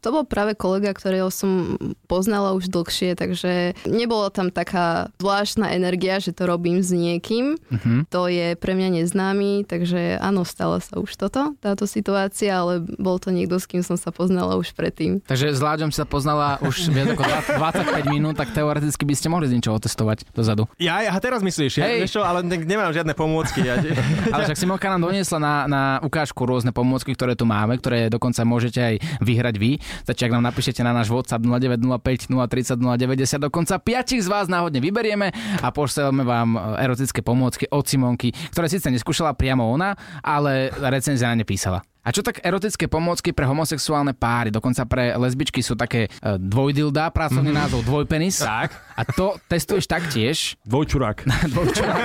to 0.01 0.09
bol 0.13 0.25
práve 0.25 0.55
kolega, 0.55 0.93
ktorého 0.95 1.29
som 1.33 1.77
poznala 2.07 2.55
už 2.55 2.71
dlhšie, 2.71 3.17
takže 3.19 3.75
nebola 3.89 4.31
tam 4.31 4.53
taká 4.53 5.11
zvláštna 5.19 5.75
energia, 5.75 6.21
že 6.21 6.37
to 6.37 6.47
robím 6.47 6.85
s 6.85 6.95
niekým. 6.95 7.57
Mhm. 7.73 8.07
To 8.14 8.31
je 8.31 8.55
pre 8.55 8.79
mňa 8.79 9.03
neznámy, 9.03 9.66
takže 9.66 10.22
áno, 10.22 10.46
stalo 10.46 10.79
sa 10.79 11.03
už 11.03 11.18
toto, 11.18 11.59
táto 11.59 11.83
situácia, 11.83 12.62
ale 12.62 12.79
bol 12.79 13.18
to 13.18 13.35
niekto, 13.35 13.59
s 13.59 13.66
kým 13.66 13.83
som 13.83 13.98
sa 13.98 14.14
poznala 14.14 14.55
už 14.55 14.70
predtým. 14.70 15.18
Takže 15.27 15.50
s 15.50 15.59
Láďom 15.59 15.90
sa 15.90 16.07
poznala 16.07 16.62
už 16.62 16.94
viac 16.94 17.11
ako 17.11 17.27
20 17.27 17.59
25 17.59 18.07
minút, 18.14 18.38
tak 18.38 18.55
teoreticky 18.55 19.03
by 19.03 19.14
ste 19.18 19.27
mohli 19.35 19.50
z 19.50 19.59
niečoho 19.59 19.83
otestovať 19.83 20.31
dozadu. 20.31 20.70
ja, 20.79 21.03
ja 21.03 21.11
teraz 21.18 21.42
myslíš, 21.42 21.83
ja, 21.83 21.90
Hej. 21.90 22.07
vieš 22.07 22.14
čo, 22.14 22.22
ale 22.22 22.46
ne, 22.46 22.55
nemám 22.55 22.94
žiadne 22.94 23.18
pomôcky. 23.18 23.66
Ja, 23.66 23.83
Ale 24.35 24.46
však 24.46 24.62
Simonka 24.62 24.87
nám 24.94 25.11
doniesla 25.11 25.42
na, 25.42 25.55
na 25.66 25.83
ukážku 25.98 26.46
rôzne 26.46 26.70
pomôcky, 26.70 27.18
ktoré 27.18 27.35
tu 27.35 27.50
máme, 27.50 27.83
ktoré 27.83 28.07
dokonca 28.14 28.46
môžete 28.46 28.79
aj 28.79 28.94
vyhrať 29.27 29.59
vy. 29.59 29.83
Stačí, 30.07 30.22
ak 30.22 30.38
nám 30.38 30.55
napíšete 30.55 30.87
na 30.87 30.94
náš 30.94 31.11
WhatsApp 31.11 31.42
0905 31.42 32.31
030 32.31 32.79
090, 32.79 33.42
dokonca 33.50 33.74
piatich 33.83 34.22
z 34.22 34.31
vás 34.31 34.46
náhodne 34.46 34.79
vyberieme 34.79 35.35
a 35.35 35.74
pošleme 35.74 36.22
vám 36.22 36.79
erotické 36.79 37.18
pomôcky 37.18 37.66
od 37.74 37.83
Simona 37.90 38.04
Simonky, 38.05 38.37
ktoré 38.53 38.69
síce 38.69 38.93
neskúšala 38.93 39.33
priamo 39.33 39.64
ona, 39.64 39.97
ale 40.21 40.69
recenzia 40.77 41.33
na 41.33 41.40
ne 41.40 41.49
písala. 41.49 41.81
A 42.05 42.12
čo 42.12 42.21
tak 42.21 42.45
erotické 42.45 42.85
pomôcky 42.85 43.33
pre 43.33 43.49
homosexuálne 43.49 44.12
páry, 44.12 44.53
dokonca 44.53 44.85
pre 44.85 45.17
lesbičky 45.17 45.64
sú 45.64 45.73
také 45.73 46.07
e, 46.07 46.37
dvojdilda, 46.37 47.09
pracovný 47.09 47.49
mm. 47.49 47.59
názov 47.64 47.81
dvojpenis. 47.88 48.45
Tak. 48.45 48.77
A 48.95 49.03
to 49.09 49.40
testuješ 49.49 49.88
taktiež. 49.88 50.61
Dvojčurák. 50.69 51.25
Dvojčurák. 51.53 52.03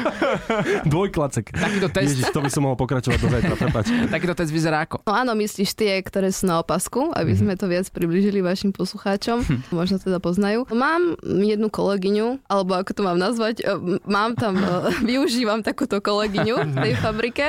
Dvojklacek. 0.92 1.56
Takýto 1.56 1.88
test. 1.88 2.20
Ježiš, 2.20 2.30
to 2.36 2.44
by 2.44 2.50
som 2.52 2.68
mohol 2.68 2.76
pokračovať 2.76 3.18
do 3.18 3.28
zajtra, 3.32 3.54
prepáč. 3.56 3.86
Takýto 4.14 4.34
test 4.36 4.52
vyzerá 4.52 4.84
ako? 4.84 5.02
No 5.08 5.16
áno, 5.16 5.32
myslíš 5.34 5.72
tie, 5.72 5.96
ktoré 6.04 6.28
sú 6.28 6.44
na 6.44 6.60
opasku, 6.60 7.10
aby 7.16 7.32
sme 7.32 7.56
to 7.56 7.66
viac 7.66 7.88
približili 7.90 8.44
vašim 8.44 8.76
poslucháčom. 8.76 9.42
Možno 9.72 9.96
teda 9.98 10.20
poznajú. 10.20 10.68
Mám 10.70 11.18
jednu 11.24 11.72
kolegyňu, 11.72 12.44
alebo 12.46 12.76
ako 12.76 12.92
to 12.92 13.02
mám 13.02 13.18
nazvať, 13.18 13.64
e, 13.64 13.98
mám 14.04 14.36
tam, 14.36 14.60
e, 14.60 14.92
využívam 15.08 15.64
takúto 15.64 15.98
kolegyňu 15.98 16.54
v 16.62 16.76
tej 16.76 16.92
fabrike, 17.00 17.46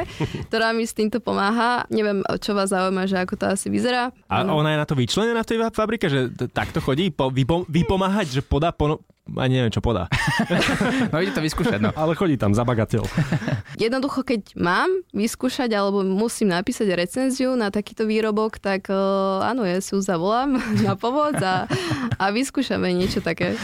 ktorá 0.49 0.71
mi 0.71 0.87
s 0.87 0.95
týmto 0.95 1.16
pomáha. 1.19 1.83
Neviem, 1.91 2.23
čo 2.39 2.53
vás 2.57 2.71
zaujíma, 2.71 3.09
že 3.09 3.17
ako 3.21 3.33
to 3.35 3.45
asi 3.51 3.67
vyzerá. 3.67 4.13
A 4.29 4.43
ona 4.43 4.73
je 4.73 4.81
na 4.81 4.87
to 4.87 4.95
vyčlenená 4.97 5.41
v 5.43 5.49
tej 5.49 5.57
fabrike, 5.73 6.07
že 6.07 6.31
takto 6.51 6.79
chodí 6.79 7.09
po, 7.11 7.29
vypom- 7.29 7.67
vypomáhať, 7.67 8.39
že 8.39 8.41
podá 8.43 8.71
po, 8.71 9.01
ani 9.35 9.59
neviem, 9.59 9.73
čo 9.73 9.83
podá. 9.83 10.07
No 11.11 11.19
ide 11.19 11.35
to 11.35 11.43
vyskúšať, 11.43 11.79
no. 11.79 11.91
Ale 11.95 12.15
chodí 12.15 12.39
tam 12.39 12.51
za 12.55 12.63
bagateľ. 12.63 13.03
Jednoducho, 13.83 14.23
keď 14.23 14.55
mám 14.55 14.87
vyskúšať 15.11 15.71
alebo 15.75 16.03
musím 16.03 16.51
napísať 16.51 16.87
recenziu 16.95 17.55
na 17.55 17.71
takýto 17.71 18.07
výrobok, 18.07 18.59
tak 18.59 18.87
uh, 18.91 19.43
áno, 19.43 19.63
ja 19.67 19.79
si 19.83 19.95
ju 19.95 19.99
zavolám 19.99 20.59
na 20.87 20.95
pomoc 20.95 21.35
a, 21.43 21.67
a 22.15 22.25
vyskúšame 22.31 22.91
niečo 22.95 23.19
také. 23.19 23.55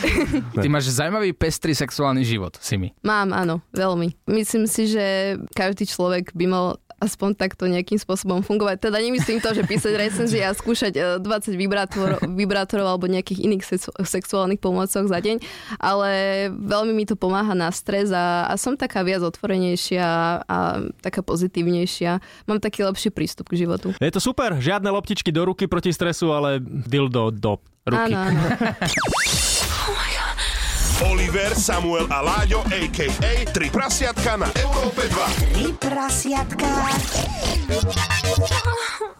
Ty 0.55 0.67
máš 0.67 0.91
zaujímavý 0.91 1.31
pestrý 1.35 1.71
sexuálny 1.75 2.23
život, 2.27 2.55
si 2.59 2.75
mi. 2.79 2.89
Mám, 3.03 3.31
áno, 3.31 3.63
veľmi. 3.75 4.15
Myslím 4.27 4.67
si, 4.67 4.91
že 4.91 5.37
každý 5.55 5.87
človek 5.87 6.31
by 6.35 6.45
mal 6.47 6.65
aspoň 7.03 7.35
takto 7.35 7.67
nejakým 7.67 7.99
spôsobom 7.99 8.39
fungovať. 8.41 8.87
Teda 8.89 8.97
nemyslím 9.03 9.43
to, 9.43 9.51
že 9.51 9.67
písať 9.67 9.93
recenzie 9.99 10.41
a 10.43 10.55
skúšať 10.55 10.93
eh, 10.95 11.03
20 11.19 11.53
vibrátor, 11.59 12.23
vibrátorov 12.23 12.87
alebo 12.87 13.11
nejakých 13.11 13.43
iných 13.43 13.63
sexu- 13.67 13.95
sexuálnych 13.99 14.63
pomôcok 14.63 15.03
za 15.05 15.19
deň, 15.19 15.43
ale 15.77 16.09
veľmi 16.51 16.95
mi 16.95 17.03
to 17.03 17.19
pomáha 17.19 17.51
na 17.51 17.69
stres 17.75 18.09
a, 18.15 18.47
a 18.47 18.53
som 18.55 18.79
taká 18.79 19.03
viac 19.03 19.21
otvorenejšia 19.21 20.05
a 20.47 20.57
taká 21.03 21.19
pozitívnejšia. 21.21 22.23
Mám 22.47 22.63
taký 22.63 22.87
lepší 22.87 23.11
prístup 23.11 23.51
k 23.51 23.67
životu. 23.67 23.91
Je 23.99 24.13
to 24.13 24.23
super, 24.23 24.55
žiadne 24.57 24.87
loptičky 24.87 25.29
do 25.35 25.43
ruky 25.43 25.67
proti 25.67 25.91
stresu, 25.91 26.31
ale 26.31 26.63
dildo 26.63 27.29
do 27.35 27.59
ruky. 27.83 28.13
Áno, 28.15 28.17
áno. 28.31 28.41
Oliver, 31.01 31.57
Samuel 31.57 32.05
a 32.13 32.21
Láďo, 32.21 32.61
a.k.a. 32.69 33.49
Tri 33.49 33.67
prasiatka 33.73 34.37
na 34.37 34.49
Európe 34.53 35.09
2. 35.09 35.57
Tri 35.57 35.67
prasiatka. 35.81 36.69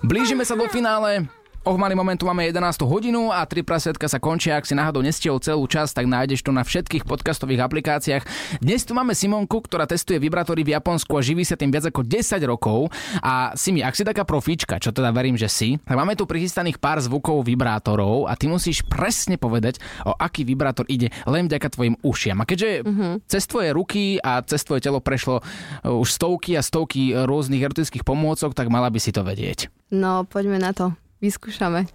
Blížime 0.05 0.45
sa 0.45 0.53
do 0.53 0.69
finále. 0.69 1.25
O 1.63 1.80
malý 1.80 1.95
moment 1.95 2.19
tu 2.19 2.28
máme 2.28 2.43
11 2.43 2.84
hodinu 2.84 3.32
a 3.32 3.47
3 3.47 3.63
prasiatka 3.63 4.12
sa 4.12 4.19
končia. 4.19 4.60
Ak 4.60 4.67
si 4.67 4.76
náhodou 4.76 4.99
nestihol 4.99 5.39
celú 5.39 5.63
čas, 5.63 5.95
tak 5.95 6.12
nájdeš 6.12 6.43
to 6.43 6.52
na 6.52 6.60
všetkých 6.60 7.08
podcastových 7.08 7.63
aplikáciách. 7.63 8.28
Dnes 8.60 8.84
tu 8.84 8.91
máme 8.91 9.15
Simonku, 9.15 9.63
ktorá 9.63 9.88
testuje 9.88 10.19
vibrátory 10.19 10.67
v 10.67 10.76
Japonsku 10.76 11.15
a 11.15 11.23
živí 11.23 11.47
sa 11.47 11.56
tým 11.56 11.71
viac 11.71 11.88
ako 11.88 12.04
10 12.04 12.36
rokov. 12.52 12.91
A 13.23 13.56
Simi, 13.56 13.80
ak 13.80 13.95
si 13.95 14.04
taká 14.04 14.28
profíčka, 14.28 14.76
čo 14.76 14.91
teda 14.91 15.15
verím, 15.15 15.39
že 15.39 15.47
si, 15.47 15.80
tak 15.80 15.95
máme 15.95 16.19
tu 16.19 16.28
prichystaných 16.28 16.84
pár 16.84 16.99
zvukov 16.99 17.47
vibrátorov 17.47 18.28
a 18.28 18.36
ty 18.36 18.52
musíš 18.52 18.84
presne 18.84 19.39
povedať, 19.39 19.80
o 20.04 20.12
aký 20.19 20.43
vibrátor 20.43 20.84
ide 20.91 21.15
len 21.23 21.47
vďaka 21.47 21.80
tvojim 21.80 21.95
ušiam. 22.04 22.43
A 22.43 22.45
keďže 22.45 22.84
cez 23.32 23.47
tvoje 23.47 23.71
ruky 23.71 24.19
a 24.19 24.43
cez 24.43 24.67
tvoje 24.67 24.84
telo 24.84 24.99
prešlo 24.99 25.39
uh, 25.39 25.95
už 25.95 26.12
stovky 26.12 26.60
a 26.60 26.62
stovky 26.62 27.15
rôznych 27.15 27.63
erotických 27.63 28.04
pomôcok, 28.04 28.52
tak 28.52 28.67
mala 28.67 28.91
by 28.91 28.99
si 28.99 29.15
to 29.15 29.23
vedieť. 29.23 29.71
No, 29.95 30.28
poďme 30.28 30.60
na 30.60 30.76
to. 30.76 30.91
Vyskúšame. 31.23 31.88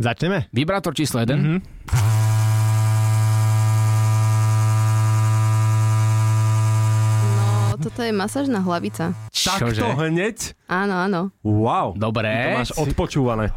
Začneme? 0.00 0.48
Vibrátor 0.48 0.96
číslo 0.96 1.20
1. 1.20 1.28
Mm-hmm. 1.28 1.58
No, 7.20 7.76
toto 7.76 8.00
je 8.00 8.12
masážna 8.12 8.64
hlavica. 8.64 9.12
Takto 9.28 9.92
hneď? 10.00 10.56
Áno, 10.66 10.94
áno. 10.96 11.20
Wow. 11.44 11.92
Dobre. 11.92 12.32
To 12.32 12.58
máš 12.64 12.72
odpočúvané. 12.76 13.52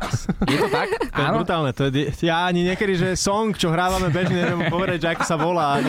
Je 0.52 0.58
to 0.60 0.68
tak? 0.68 0.88
To 1.00 1.20
je 1.20 1.28
Áno. 1.28 1.36
brutálne. 1.40 1.72
To 1.72 1.88
je, 1.88 2.12
ja 2.20 2.44
ani 2.44 2.68
niekedy, 2.68 2.94
že 2.96 3.08
song, 3.16 3.56
čo 3.56 3.72
hrávame 3.72 4.12
bežne, 4.12 4.36
neviem 4.36 4.68
povedať, 4.68 5.00
že 5.00 5.08
ako 5.16 5.24
sa 5.24 5.36
volá. 5.40 5.80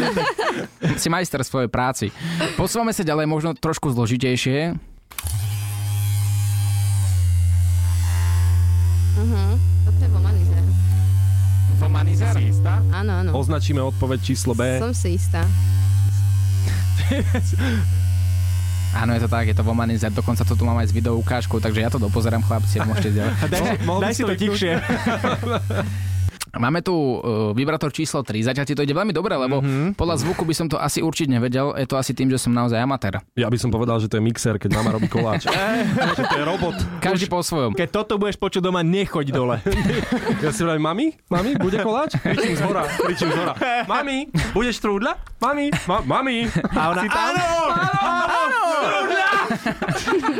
Si 0.94 1.10
majster 1.10 1.42
svojej 1.42 1.66
práci. 1.66 2.14
Posúvame 2.54 2.94
sa 2.94 3.02
ďalej, 3.02 3.26
možno 3.26 3.50
trošku 3.58 3.90
zložitejšie. 3.90 4.93
Toto 9.14 10.00
je 10.02 10.10
vomanizer. 10.10 10.62
Vomanizer? 11.78 12.34
Áno, 12.90 13.12
áno. 13.22 13.30
Označíme 13.34 13.78
odpoveď 13.82 14.18
číslo 14.22 14.58
B. 14.58 14.82
Som 14.82 14.94
si 14.94 15.14
istá. 15.14 15.46
Áno, 18.94 19.10
je 19.10 19.26
to 19.26 19.30
tak, 19.30 19.50
je 19.50 19.56
to 19.58 19.66
vomanizer. 19.66 20.06
Dokonca 20.14 20.46
to 20.46 20.54
tu 20.54 20.62
mám 20.62 20.78
aj 20.78 20.86
s 20.86 20.94
video 20.94 21.18
ukážkou, 21.18 21.58
takže 21.58 21.82
ja 21.82 21.90
to 21.90 21.98
dopozerám, 21.98 22.46
chlapci, 22.46 22.78
a 22.78 22.86
môžete 22.86 23.10
ďalej. 23.18 23.32
daj, 23.50 23.58
si, 23.58 23.82
daj 23.82 24.12
si 24.14 24.14
si 24.14 24.22
to 24.22 24.30
to 24.30 24.38
tichšie. 24.38 24.72
Máme 26.54 26.80
tu 26.86 26.94
uh, 26.94 27.50
vibrátor 27.50 27.90
číslo 27.90 28.22
3, 28.22 28.54
zatiaľ 28.54 28.66
ti 28.66 28.74
to 28.78 28.82
ide 28.86 28.94
veľmi 28.94 29.10
dobre, 29.10 29.34
lebo 29.34 29.58
mm-hmm. 29.58 29.98
podľa 29.98 30.16
zvuku 30.22 30.42
by 30.46 30.54
som 30.54 30.66
to 30.70 30.78
asi 30.78 31.02
určite 31.02 31.30
nevedel. 31.34 31.74
Je 31.74 31.86
to 31.86 31.98
asi 31.98 32.14
tým, 32.14 32.30
že 32.30 32.38
som 32.38 32.54
naozaj 32.54 32.78
amatér. 32.78 33.18
Ja 33.34 33.50
by 33.50 33.58
som 33.58 33.74
povedal, 33.74 33.98
že 33.98 34.06
to 34.06 34.18
je 34.18 34.22
mixer, 34.22 34.54
keď 34.58 34.78
mama 34.78 34.94
robí 34.94 35.10
koláč. 35.10 35.50
že 36.18 36.22
to 36.22 36.34
je 36.38 36.44
robot. 36.46 36.76
Každý 37.02 37.26
po 37.26 37.42
svojom. 37.42 37.74
Keď 37.74 37.88
toto 37.90 38.16
budeš 38.16 38.38
počuť 38.38 38.62
doma, 38.62 38.86
nechoď 38.86 39.26
dole. 39.34 39.56
Ja 40.44 40.52
si 40.52 40.60
vravím, 40.60 40.84
mami, 40.84 41.06
mami, 41.32 41.56
bude 41.56 41.80
koláč? 41.80 42.20
Kričím 42.20 42.52
z 42.58 42.62
hora, 42.68 42.84
kričím 42.84 43.32
z 43.32 43.36
hora. 43.38 43.54
Mami, 43.88 44.28
budeš 44.52 44.76
trúdla? 44.76 45.16
Mami, 45.40 45.72
ma, 45.88 46.04
mami. 46.04 46.44
A 46.76 46.92
ona, 46.92 47.02
áno, 47.08 47.44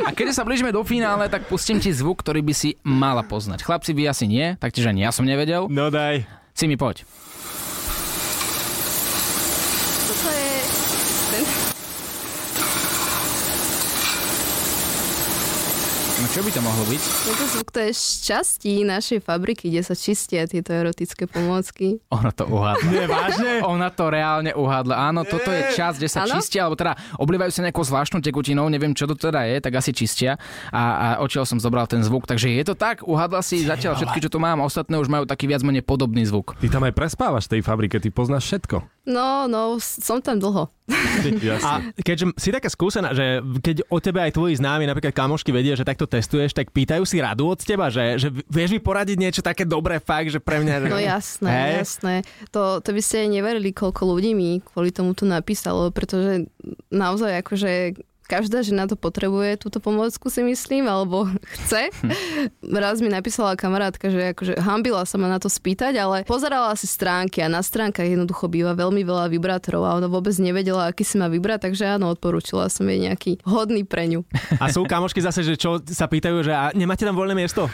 A 0.05 0.11
keď 0.13 0.33
sa 0.33 0.45
blížime 0.45 0.73
do 0.73 0.83
finále, 0.85 1.29
tak 1.29 1.47
pustím 1.47 1.79
ti 1.81 1.93
zvuk, 1.93 2.21
ktorý 2.25 2.41
by 2.43 2.55
si 2.57 2.77
mala 2.83 3.23
poznať. 3.23 3.63
Chlapci, 3.63 3.93
vy 3.93 4.09
asi 4.09 4.25
nie, 4.27 4.57
taktiež 4.57 4.89
ani 4.89 5.05
ja 5.05 5.11
som 5.13 5.29
nevedel. 5.29 5.69
No 5.69 5.89
daj. 5.93 6.25
Si 6.55 6.65
mi 6.71 6.79
poď. 6.79 7.03
Toto 10.07 10.29
je... 10.31 10.51
Ten... 11.35 11.45
No 16.15 16.24
čo 16.35 16.43
by 16.43 16.51
to 16.51 16.67
mohlo 16.67 16.83
byť? 16.91 17.03
Tento 17.31 17.45
zvuk 17.47 17.69
to 17.71 17.79
je 17.79 17.95
z 17.95 18.07
časti 18.27 18.83
našej 18.83 19.23
fabriky, 19.23 19.71
kde 19.71 19.87
sa 19.87 19.95
čistia 19.95 20.51
tieto 20.51 20.75
erotické 20.75 21.31
pomôcky. 21.31 22.03
Ona 22.11 22.35
to 22.35 22.51
uhádla. 22.51 22.91
Nie, 22.91 23.07
vážne? 23.07 23.53
Ona 23.63 23.87
to 23.95 24.11
reálne 24.11 24.51
uhádla. 24.51 25.15
Áno, 25.15 25.23
toto 25.23 25.55
je 25.55 25.79
čas, 25.79 25.95
kde 25.95 26.11
sa 26.11 26.27
Áno? 26.27 26.35
čistia, 26.35 26.67
alebo 26.67 26.75
teda 26.75 26.99
oblievajú 27.23 27.55
sa 27.55 27.63
nejakou 27.63 27.87
zvláštnou 27.87 28.19
tekutinou, 28.19 28.67
neviem 28.67 28.99
čo 28.99 29.07
to 29.07 29.15
teda 29.15 29.47
je, 29.47 29.63
tak 29.63 29.79
asi 29.79 29.95
čistia. 29.95 30.35
A, 30.75 30.83
a 30.83 31.07
odtiaľ 31.23 31.47
som 31.47 31.63
zobral 31.63 31.87
ten 31.87 32.03
zvuk. 32.03 32.27
Takže 32.27 32.51
je 32.51 32.67
to 32.67 32.75
tak, 32.75 33.07
uhádla 33.07 33.39
si 33.39 33.63
zatiaľ 33.63 33.95
všetky, 33.95 34.27
čo 34.27 34.33
tu 34.35 34.43
mám, 34.43 34.59
ostatné 34.59 34.99
už 34.99 35.07
majú 35.07 35.31
taký 35.31 35.47
viac 35.47 35.63
menej 35.63 35.87
podobný 35.87 36.27
zvuk. 36.27 36.59
Ty 36.59 36.67
tam 36.67 36.83
aj 36.83 36.99
prespávaš 36.99 37.47
v 37.47 37.51
tej 37.55 37.61
fabrike, 37.63 38.03
ty 38.03 38.11
poznáš 38.11 38.51
všetko. 38.51 38.83
No, 39.07 39.47
no, 39.47 39.77
som 39.79 40.19
tam 40.19 40.41
dlho. 40.41 40.73
A 41.65 41.81
keďže 42.01 42.37
si 42.37 42.53
taká 42.53 42.69
skúsená, 42.69 43.17
že 43.17 43.41
keď 43.61 43.89
o 43.89 44.01
tebe 44.01 44.21
aj 44.21 44.37
tvoji 44.37 44.57
známi, 44.61 44.85
napríklad 44.85 45.17
kamošky 45.17 45.49
vedia, 45.53 45.77
že 45.77 45.85
takto 45.85 46.05
testuješ, 46.25 46.57
tak 46.57 46.73
pýtajú 46.73 47.05
si 47.05 47.21
radu 47.21 47.53
od 47.53 47.61
teba, 47.61 47.93
že, 47.93 48.17
že 48.17 48.33
vieš 48.49 48.73
mi 48.73 48.81
poradiť 48.81 49.17
niečo 49.21 49.43
také 49.45 49.69
dobré 49.69 50.01
fakt, 50.01 50.33
že 50.33 50.41
pre 50.41 50.65
mňa... 50.65 50.89
No 50.89 50.97
jasné, 50.97 51.53
Hej? 51.53 51.73
jasné. 51.85 52.15
To, 52.49 52.81
to 52.81 52.97
by 52.97 53.03
ste 53.05 53.29
aj 53.29 53.29
neverili, 53.29 53.77
koľko 53.77 54.09
ľudí 54.09 54.33
mi 54.33 54.65
kvôli 54.65 54.89
tomu 54.89 55.13
tu 55.13 55.29
napísalo, 55.29 55.93
pretože 55.93 56.49
naozaj 56.89 57.45
akože 57.45 58.01
každá 58.35 58.67
žena 58.67 58.91
to 58.91 58.99
potrebuje, 58.99 59.63
túto 59.63 59.79
pomôcku 59.79 60.27
si 60.27 60.43
myslím, 60.43 60.91
alebo 60.91 61.31
chce. 61.55 61.95
Raz 62.67 62.99
mi 62.99 63.07
napísala 63.07 63.55
kamarátka, 63.55 64.11
že 64.11 64.35
akože 64.35 64.59
hambila 64.59 65.07
sa 65.07 65.15
ma 65.23 65.31
na 65.31 65.39
to 65.39 65.47
spýtať, 65.47 65.95
ale 65.95 66.17
pozerala 66.27 66.75
si 66.75 66.91
stránky 66.91 67.39
a 67.39 67.47
na 67.47 67.63
stránkach 67.63 68.03
jednoducho 68.03 68.51
býva 68.51 68.75
veľmi 68.75 69.07
veľa 69.07 69.31
vibrátorov 69.31 69.87
a 69.87 69.95
ona 69.95 70.11
vôbec 70.11 70.35
nevedela, 70.43 70.91
aký 70.91 71.07
si 71.07 71.15
má 71.15 71.31
vybrať, 71.31 71.71
takže 71.71 71.95
áno, 71.95 72.11
odporúčila 72.11 72.67
som 72.67 72.83
jej 72.91 72.99
nejaký 72.99 73.39
hodný 73.47 73.87
pre 73.87 74.11
ňu. 74.11 74.27
A 74.59 74.67
sú 74.75 74.83
kamošky 74.83 75.23
zase, 75.23 75.47
že 75.47 75.55
čo 75.55 75.79
sa 75.87 76.11
pýtajú, 76.11 76.43
že 76.43 76.51
a 76.51 76.75
nemáte 76.75 77.07
tam 77.07 77.15
voľné 77.15 77.39
miesto? 77.39 77.71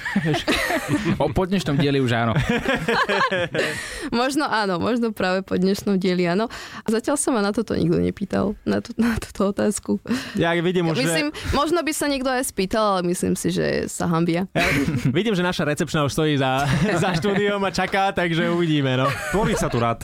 O 1.17 1.33
po 1.33 1.49
dnešnom 1.49 1.81
dieli 1.81 2.03
už 2.03 2.13
áno. 2.13 2.33
Možno 4.21 4.45
áno, 4.51 4.83
možno 4.83 5.15
práve 5.15 5.47
po 5.47 5.55
dnešnom 5.55 5.97
dieli 5.97 6.27
áno. 6.27 6.51
A 6.83 6.89
zatiaľ 6.91 7.17
sa 7.17 7.31
ma 7.31 7.41
na 7.41 7.55
toto 7.55 7.79
nikto 7.79 8.03
nepýtal, 8.03 8.59
na, 8.67 8.83
tú, 8.83 8.91
na 8.99 9.15
túto 9.17 9.55
otázku. 9.55 10.03
Ja 10.35 10.50
ja 10.55 10.63
vidím 10.63 10.91
už, 10.91 11.01
Myslím, 11.01 11.29
možno 11.53 11.81
by 11.83 11.93
sa 11.95 12.07
niekto 12.07 12.31
aj 12.31 12.51
spýtal, 12.51 12.99
ale 12.99 13.03
myslím 13.11 13.35
si, 13.35 13.53
že 13.53 13.87
sa 13.87 14.07
hambia. 14.11 14.47
že... 14.55 15.11
Vidím, 15.17 15.35
že 15.35 15.43
naša 15.45 15.67
recepčná 15.67 16.05
už 16.07 16.13
stojí 16.13 16.37
za, 16.39 16.67
za 17.03 17.11
štúdiom 17.17 17.61
a 17.63 17.71
čaká, 17.71 18.11
takže 18.15 18.51
uvidíme, 18.51 18.97
no. 18.99 19.07
Tvorí 19.35 19.55
sa 19.55 19.71
tu 19.71 19.79
rád. 19.79 20.03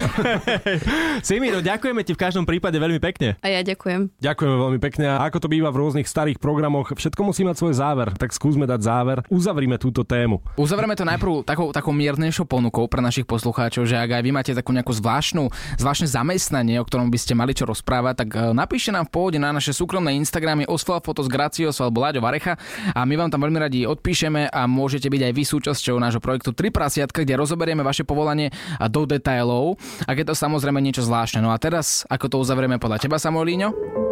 Simi, 1.26 1.50
no 1.50 1.60
ďakujeme 1.60 2.02
ti 2.02 2.12
v 2.14 2.20
každom 2.20 2.44
prípade 2.44 2.76
veľmi 2.76 3.00
pekne. 3.02 3.38
A 3.42 3.48
ja 3.50 3.60
ďakujem. 3.62 4.12
Ďakujeme 4.20 4.56
veľmi 4.56 4.78
pekne. 4.80 5.06
A 5.16 5.26
ako 5.26 5.46
to 5.46 5.48
býva 5.50 5.70
v 5.72 5.80
rôznych 5.82 6.08
starých 6.08 6.38
programoch, 6.38 6.92
všetko 6.94 7.20
musí 7.22 7.42
mať 7.42 7.56
svoj 7.58 7.74
záver. 7.76 8.08
Tak 8.14 8.32
skúsme 8.32 8.64
dať 8.64 8.80
záver. 8.82 9.18
Uzavrime 9.30 9.76
túto 9.76 10.02
tému. 10.06 10.40
Uzavrieme 10.56 10.94
to 10.96 11.04
najprv 11.04 11.42
takou, 11.46 11.68
takou 11.72 11.92
miernejšou 11.92 12.46
ponukou 12.48 12.86
pre 12.86 13.02
našich 13.02 13.26
poslucháčov, 13.26 13.86
že 13.86 13.98
ak 13.98 14.20
aj 14.20 14.22
vy 14.22 14.30
máte 14.30 14.52
takú 14.54 14.70
nejakú 14.72 14.92
zvláštnu, 14.94 15.48
zvláštne 15.80 16.08
zamestnanie, 16.08 16.78
o 16.80 16.86
ktorom 16.86 17.10
by 17.10 17.18
ste 17.18 17.34
mali 17.36 17.52
čo 17.52 17.68
rozprávať, 17.68 18.14
tak 18.26 18.28
e, 18.34 18.54
napíšte 18.54 18.90
nám 18.94 19.08
v 19.08 19.12
pôvode 19.12 19.38
na 19.40 19.50
naše 19.52 19.74
súkromné 19.74 20.14
Instagramy 20.26 20.66
Osval 20.66 20.98
Fotos 21.06 21.30
Gracios 21.30 21.78
alebo 21.78 22.02
Láďo 22.02 22.18
Varecha 22.18 22.58
a 22.90 23.06
my 23.06 23.14
vám 23.14 23.30
tam 23.30 23.46
veľmi 23.46 23.58
radi 23.62 23.86
odpíšeme 23.86 24.50
a 24.50 24.66
môžete 24.66 25.06
byť 25.06 25.22
aj 25.30 25.32
vy 25.38 25.42
súčasťou 25.46 26.02
nášho 26.02 26.18
projektu 26.18 26.50
Tri 26.50 26.74
prasiatka, 26.74 27.22
kde 27.22 27.38
rozoberieme 27.38 27.86
vaše 27.86 28.02
povolanie 28.02 28.50
do 28.90 29.06
detailov, 29.06 29.78
ak 30.10 30.18
je 30.18 30.26
to 30.26 30.34
samozrejme 30.34 30.82
niečo 30.82 31.06
zvláštne. 31.06 31.38
No 31.38 31.54
a 31.54 31.62
teraz, 31.62 32.02
ako 32.10 32.26
to 32.26 32.36
uzavrieme 32.42 32.82
podľa 32.82 33.06
teba, 33.06 33.22
Samuelíňo? 33.22 34.05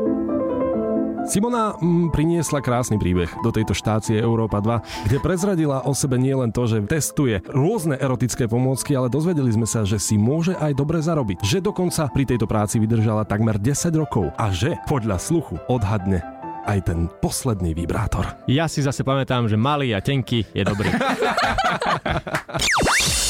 Simona 1.24 1.72
mm, 1.80 2.12
priniesla 2.12 2.60
krásny 2.60 3.00
príbeh 3.00 3.32
do 3.40 3.48
tejto 3.48 3.72
štácie 3.72 4.20
Európa 4.20 4.60
2, 4.60 5.08
kde 5.08 5.18
prezradila 5.24 5.80
o 5.88 5.96
sebe 5.96 6.20
nielen 6.20 6.52
to, 6.52 6.68
že 6.68 6.84
testuje 6.84 7.40
rôzne 7.48 7.96
erotické 7.96 8.44
pomôcky, 8.44 8.92
ale 8.92 9.08
dozvedeli 9.08 9.48
sme 9.48 9.64
sa, 9.64 9.88
že 9.88 9.96
si 9.96 10.20
môže 10.20 10.52
aj 10.60 10.76
dobre 10.76 11.00
zarobiť. 11.00 11.40
Že 11.40 11.64
dokonca 11.64 12.12
pri 12.12 12.28
tejto 12.28 12.44
práci 12.44 12.76
vydržala 12.76 13.24
takmer 13.24 13.56
10 13.56 13.72
rokov 13.96 14.37
a 14.37 14.52
že 14.52 14.76
podľa 14.84 15.16
sluchu 15.16 15.56
odhadne 15.72 16.20
aj 16.68 16.92
ten 16.92 17.08
posledný 17.24 17.72
vibrátor. 17.72 18.28
Ja 18.44 18.68
si 18.68 18.84
zase 18.84 19.00
pamätám, 19.00 19.48
že 19.48 19.56
malý 19.56 19.96
a 19.96 20.04
tenký 20.04 20.44
je 20.52 20.64
dobrý. 20.64 20.92